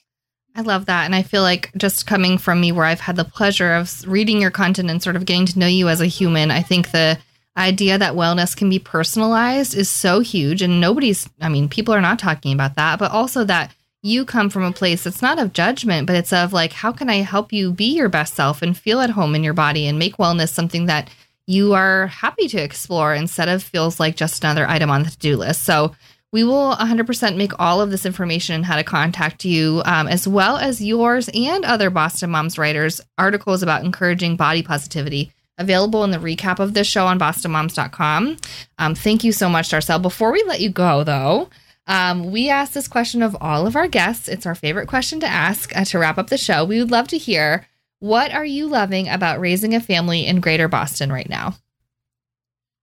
I 0.55 0.63
love 0.63 0.87
that. 0.87 1.05
And 1.05 1.15
I 1.15 1.23
feel 1.23 1.43
like 1.43 1.71
just 1.77 2.07
coming 2.07 2.39
from 2.39 2.61
me, 2.61 2.73
where 2.73 2.87
I've 2.87 3.01
had 3.01 3.17
the 3.17 3.25
pleasure 3.25 3.75
of 3.75 4.07
reading 4.07 4.41
your 4.41 4.51
content 4.51 4.91
and 4.91 5.03
sort 5.03 5.17
of 5.17 5.27
getting 5.27 5.47
to 5.47 5.59
know 5.59 5.67
you 5.67 5.89
as 5.89 6.01
a 6.01 6.07
human, 6.07 6.51
I 6.51 6.63
think 6.63 6.91
the 6.91 7.19
idea 7.59 7.99
that 7.99 8.15
wellness 8.15 8.57
can 8.57 8.71
be 8.71 8.79
personalized 8.79 9.75
is 9.75 9.91
so 9.91 10.21
huge. 10.21 10.63
And 10.63 10.81
nobody's, 10.81 11.29
I 11.43 11.51
mean, 11.51 11.69
people 11.69 11.93
are 11.93 12.01
not 12.01 12.19
talking 12.19 12.55
about 12.55 12.75
that, 12.77 12.99
but 12.99 13.11
also 13.13 13.45
that 13.45 13.75
you 14.03 14.25
come 14.25 14.49
from 14.49 14.63
a 14.63 14.73
place 14.73 15.05
that's 15.05 15.21
not 15.21 15.39
of 15.39 15.53
judgment, 15.53 16.07
but 16.07 16.17
it's 16.17 16.33
of 16.33 16.55
like, 16.55 16.73
how 16.73 16.91
can 16.93 17.11
I 17.11 17.17
help 17.17 17.53
you 17.53 17.73
be 17.73 17.95
your 17.95 18.09
best 18.09 18.35
self 18.35 18.63
and 18.63 18.77
feel 18.77 19.01
at 19.01 19.11
home 19.11 19.35
in 19.35 19.45
your 19.45 19.55
body 19.55 19.87
and 19.87 19.99
make 19.99 20.17
wellness 20.17 20.51
something 20.51 20.87
that 20.87 21.11
you 21.47 21.75
are 21.75 22.09
happy 22.09 22.49
to 22.49 22.63
explore 22.63 23.15
instead 23.15 23.49
of 23.49 23.63
feels 23.63 24.01
like 24.01 24.17
just 24.17 24.43
another 24.43 24.69
item 24.69 24.91
on 24.91 25.03
the 25.05 25.11
to 25.11 25.19
do 25.19 25.37
list. 25.37 25.63
So, 25.65 25.95
We 26.33 26.43
will 26.45 26.75
100% 26.75 27.37
make 27.37 27.53
all 27.59 27.81
of 27.81 27.91
this 27.91 28.05
information 28.05 28.57
and 28.57 28.65
how 28.65 28.77
to 28.77 28.85
contact 28.85 29.45
you, 29.45 29.81
um, 29.87 30.09
as 30.09 30.27
well 30.29 30.57
as 30.59 30.83
yours 30.83 31.31
and 31.33 31.65
other 31.65 31.89
Boston 31.89 32.31
Moms 32.31 32.59
writers' 32.59 33.01
articles 33.17 33.63
about 33.63 33.85
encouraging 33.85 34.37
body 34.37 34.63
positivity 34.63 35.33
available 35.57 36.05
in 36.05 36.11
the 36.11 36.19
recap 36.19 36.59
of 36.59 36.75
this 36.75 36.87
show 36.87 37.07
on 37.07 37.19
bostonmoms.com. 37.19 38.37
Um, 38.79 38.95
thank 38.95 39.25
you 39.25 39.33
so 39.33 39.49
much, 39.49 39.71
Darcel. 39.71 40.03
Before 40.03 40.33
we 40.33 40.45
let 40.47 40.61
you 40.61 40.69
go, 40.69 41.05
though, 41.05 41.49
um, 41.87 42.31
we 42.31 42.51
ask 42.51 42.73
this 42.73 42.89
question 42.89 43.23
of 43.23 43.37
all 43.41 43.67
of 43.67 43.77
our 43.77 43.89
guests. 43.89 44.29
It's 44.29 44.45
our 44.45 44.55
favorite 44.57 44.89
question 44.89 45.21
to 45.21 45.27
ask 45.27 45.75
uh, 45.77 45.85
to 45.87 45.99
wrap 45.99 46.19
up 46.19 46.29
the 46.29 46.37
show. 46.37 46.65
We 46.65 46.81
would 46.81 46.91
love 46.91 47.09
to 47.09 47.19
hear 47.19 47.67
what 48.01 48.33
are 48.33 48.45
you 48.45 48.67
loving 48.69 49.09
about 49.09 49.41
raising 49.41 49.75
a 49.75 49.81
family 49.81 50.27
in 50.27 50.41
Greater 50.41 50.69
Boston 50.69 51.11
right 51.13 51.29
now? 51.29 51.55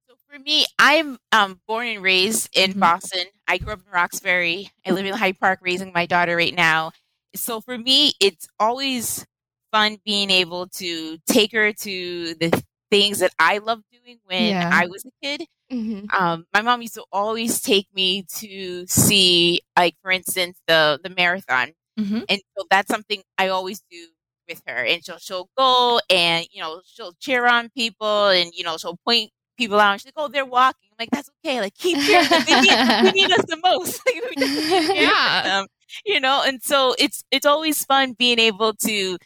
So 0.09 0.15
for 0.29 0.39
me, 0.39 0.65
I'm 0.79 1.17
um, 1.31 1.59
born 1.67 1.87
and 1.87 2.03
raised 2.03 2.49
in 2.55 2.73
Mhm. 2.73 2.79
Boston. 2.79 3.25
I 3.47 3.57
grew 3.57 3.73
up 3.73 3.79
in 3.85 3.91
Roxbury. 3.91 4.71
I 4.85 4.91
live 4.91 5.05
in 5.05 5.13
Hyde 5.13 5.39
Park, 5.39 5.59
raising 5.61 5.91
my 5.93 6.05
daughter 6.05 6.35
right 6.35 6.53
now. 6.53 6.91
So 7.35 7.61
for 7.61 7.77
me, 7.77 8.13
it's 8.19 8.47
always 8.59 9.25
fun 9.71 9.97
being 10.05 10.29
able 10.29 10.67
to 10.67 11.17
take 11.25 11.51
her 11.51 11.73
to 11.73 12.35
the 12.35 12.63
things 12.91 13.19
that 13.19 13.33
I 13.39 13.57
loved 13.57 13.83
doing 13.91 14.19
when 14.25 14.49
Yeah. 14.49 14.69
I 14.71 14.85
was 14.87 15.05
a 15.05 15.11
kid. 15.21 15.47
Mhm. 15.71 16.13
um, 16.13 16.45
my 16.53 16.61
mom 16.61 16.81
used 16.83 16.93
to 16.95 17.05
always 17.11 17.59
take 17.61 17.87
me 17.95 18.23
to 18.35 18.85
see, 18.87 19.61
like 19.75 19.95
for 20.03 20.11
instance, 20.11 20.59
the 20.67 20.99
the 21.03 21.09
marathon, 21.09 21.73
Mhm. 21.99 22.25
and 22.29 22.41
so 22.55 22.65
that's 22.69 22.89
something 22.89 23.23
I 23.39 23.47
always 23.47 23.81
do 23.89 24.07
with 24.47 24.61
her. 24.67 24.83
And 24.85 25.03
she'll 25.03 25.17
she'll 25.19 25.49
go 25.57 25.99
and 26.09 26.45
you 26.51 26.61
know 26.61 26.81
she'll 26.85 27.13
cheer 27.19 27.45
on 27.47 27.69
people, 27.69 28.27
and 28.29 28.51
you 28.53 28.63
know 28.63 28.77
she'll 28.77 28.97
point 29.05 29.31
people 29.57 29.79
out. 29.79 29.93
And 29.93 30.01
she'll 30.01 30.11
go, 30.15 30.25
"Oh, 30.25 30.27
they're 30.27 30.45
walking." 30.45 30.89
I'm 30.91 30.97
like, 30.99 31.11
"That's 31.11 31.29
okay. 31.45 31.59
Like 31.61 31.75
keep 31.75 32.01
cheering. 32.01 32.25
They 32.45 32.55
need, 32.55 32.77
they 33.01 33.11
need 33.11 33.31
us 33.31 33.43
the 33.47 33.57
most. 33.63 34.01
Like, 34.05 34.15
we 34.29 34.35
need 34.37 34.53
to 34.55 34.63
cheer 34.91 35.09
for 35.25 35.33
Yeah. 35.33 35.41
them, 35.43 35.67
you 36.05 36.19
know." 36.19 36.43
And 36.45 36.61
so 36.63 36.95
it's 36.99 37.23
it's 37.31 37.45
always 37.45 37.83
fun 37.85 38.13
being 38.13 38.39
able 38.39 38.73
to 38.85 39.17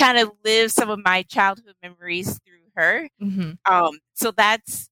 kind 0.00 0.18
of 0.18 0.30
live 0.44 0.72
some 0.72 0.90
of 0.90 0.98
my 1.04 1.22
childhood 1.22 1.74
memories 1.82 2.38
through 2.44 2.60
her 2.76 3.08
Mhm. 3.22 3.56
um 3.66 3.98
so 4.14 4.30
that's 4.32 4.88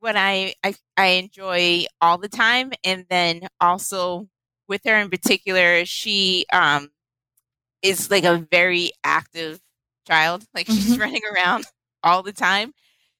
what 0.00 0.16
I, 0.16 0.54
I 0.64 0.74
i 0.96 1.06
enjoy 1.06 1.84
all 2.00 2.18
the 2.18 2.28
time 2.28 2.72
and 2.84 3.04
then 3.10 3.42
also 3.60 4.28
with 4.68 4.82
her 4.86 4.96
in 4.98 5.10
particular 5.10 5.84
she 5.84 6.46
um 6.52 6.88
is 7.82 8.10
like 8.10 8.24
a 8.24 8.38
very 8.50 8.92
active 9.04 9.60
child. 10.06 10.44
Like 10.54 10.68
she's 10.68 10.96
Mhm. 10.96 11.00
running 11.00 11.22
around 11.34 11.64
all 12.02 12.22
the 12.22 12.32
time. 12.32 12.72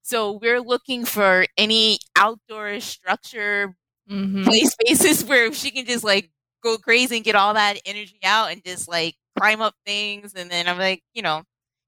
So 0.03 0.33
we're 0.42 0.61
looking 0.61 1.05
for 1.05 1.46
any 1.57 1.99
outdoor 2.16 2.81
structure 2.81 3.77
Mhm. 4.09 4.44
play 4.44 4.61
spaces 4.64 5.25
where 5.29 5.53
she 5.53 5.70
can 5.70 5.87
just 5.87 6.05
like 6.05 6.31
go 6.62 6.79
crazy 6.79 7.16
and 7.16 7.25
get 7.25 7.35
all 7.37 7.55
that 7.55 7.79
energy 7.87 8.18
out 8.25 8.51
and 8.53 8.64
just 8.64 8.88
like 8.88 9.16
climb 9.38 9.61
up 9.61 9.75
things. 9.87 10.35
And 10.35 10.51
then 10.51 10.68
i'm 10.68 10.79
like 10.79 11.03
you 11.14 11.23
know 11.23 11.42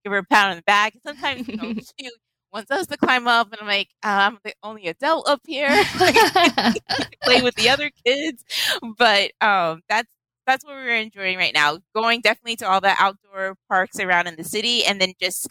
give 0.05 0.13
her 0.13 0.19
a 0.19 0.25
pat 0.25 0.51
on 0.51 0.57
the 0.57 0.63
back. 0.63 0.95
And 0.95 1.03
sometimes 1.03 1.43
you 1.49 1.55
know 1.57 1.73
she 1.99 2.11
wants 2.53 2.71
us 2.71 2.87
to 2.89 2.97
climb 2.97 3.27
up. 3.29 3.53
And 3.53 3.61
i'm 3.61 3.67
like 3.69 3.89
uh, 4.05 4.29
i'm 4.31 4.39
the 4.45 4.55
only 4.63 4.87
adult 4.89 5.29
up 5.29 5.41
here. 5.47 5.85
Play 7.25 7.41
with 7.43 7.55
the 7.57 7.69
other 7.69 7.91
kids. 8.05 8.45
But 8.99 9.33
um 9.41 9.83
that's 9.89 10.09
that's 10.53 10.65
what 10.67 10.75
we're 10.75 10.97
enjoying 10.97 11.39
right 11.39 11.55
now 11.55 11.79
going 11.95 12.21
definitely 12.21 12.57
to 12.57 12.69
all 12.69 12.81
the 12.81 12.95
outdoor 12.99 13.57
parks 13.71 13.99
around 13.99 14.27
in 14.27 14.37
the 14.37 14.45
city 14.45 14.85
and 14.85 15.01
then 15.01 15.15
just 15.19 15.49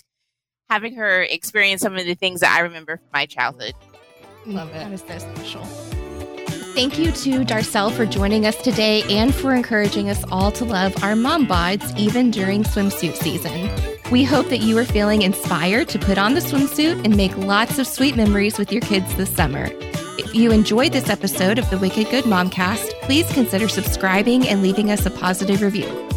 having 0.70 0.96
her 0.96 1.24
experience 1.24 1.82
some 1.82 1.98
of 1.98 2.06
the 2.06 2.14
things 2.14 2.42
that 2.42 2.56
i 2.56 2.62
remember 2.62 2.98
from 2.98 3.08
my 3.12 3.26
childhood 3.26 3.74
mm-hmm. 3.74 4.56
Love 4.56 4.70
it. 4.70 4.74
That 4.74 4.92
is 4.92 5.02
so 5.02 5.18
special. 5.18 5.64
Thank 6.74 6.98
you 6.98 7.12
to 7.12 7.44
Darcel 7.44 7.92
for 7.92 8.06
joining 8.06 8.46
us 8.46 8.56
today 8.62 9.04
and 9.10 9.36
for 9.36 9.54
encouraging 9.54 10.10
us 10.10 10.24
all 10.32 10.52
to 10.54 10.64
love 10.64 11.04
our 11.04 11.18
mom 11.18 11.46
bods 11.46 11.96
even 11.98 12.32
during 12.32 12.64
swimsuit 12.64 13.16
season. 13.16 13.70
We 14.10 14.24
hope 14.24 14.48
that 14.48 14.60
you 14.62 14.78
are 14.78 14.86
feeling 14.86 15.22
inspired 15.22 15.90
to 15.90 16.00
put 16.00 16.18
on 16.18 16.34
the 16.34 16.40
swimsuit 16.40 17.04
and 17.04 17.18
make 17.18 17.36
lots 17.38 17.78
of 17.78 17.88
sweet 17.88 18.16
memories 18.16 18.58
with 18.58 18.72
your 18.72 18.82
kids 18.82 19.14
this 19.16 19.30
summer. 19.30 19.70
If 20.32 20.38
you 20.38 20.54
enjoyed 20.54 20.94
this 20.94 21.10
episode 21.10 21.60
of 21.60 21.70
the 21.70 21.78
Wicked 21.78 22.10
Good 22.10 22.24
Momcast, 22.24 22.92
please 23.02 23.30
consider 23.34 23.68
subscribing 23.68 24.48
and 24.48 24.62
leaving 24.62 24.90
us 24.90 25.06
a 25.06 25.10
positive 25.10 25.62
review. 25.62 26.08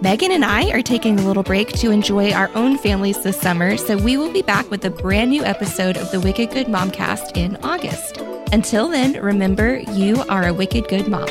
Megan 0.00 0.32
and 0.32 0.44
I 0.44 0.72
are 0.72 0.82
taking 0.82 1.20
a 1.20 1.22
little 1.22 1.44
break 1.44 1.68
to 1.74 1.92
enjoy 1.92 2.32
our 2.32 2.50
own 2.56 2.78
families 2.78 3.22
this 3.22 3.40
summer, 3.40 3.76
so 3.76 3.96
we 3.96 4.16
will 4.16 4.32
be 4.32 4.42
back 4.42 4.68
with 4.72 4.84
a 4.84 4.90
brand 4.90 5.30
new 5.30 5.44
episode 5.44 5.96
of 5.96 6.10
the 6.10 6.18
Wicked 6.18 6.50
Good 6.50 6.66
Momcast 6.66 7.36
in 7.36 7.54
August. 7.62 8.16
Until 8.52 8.88
then, 8.88 9.12
remember 9.12 9.78
you 9.92 10.20
are 10.28 10.48
a 10.48 10.52
wicked 10.52 10.88
good 10.88 11.06
mom. 11.06 11.28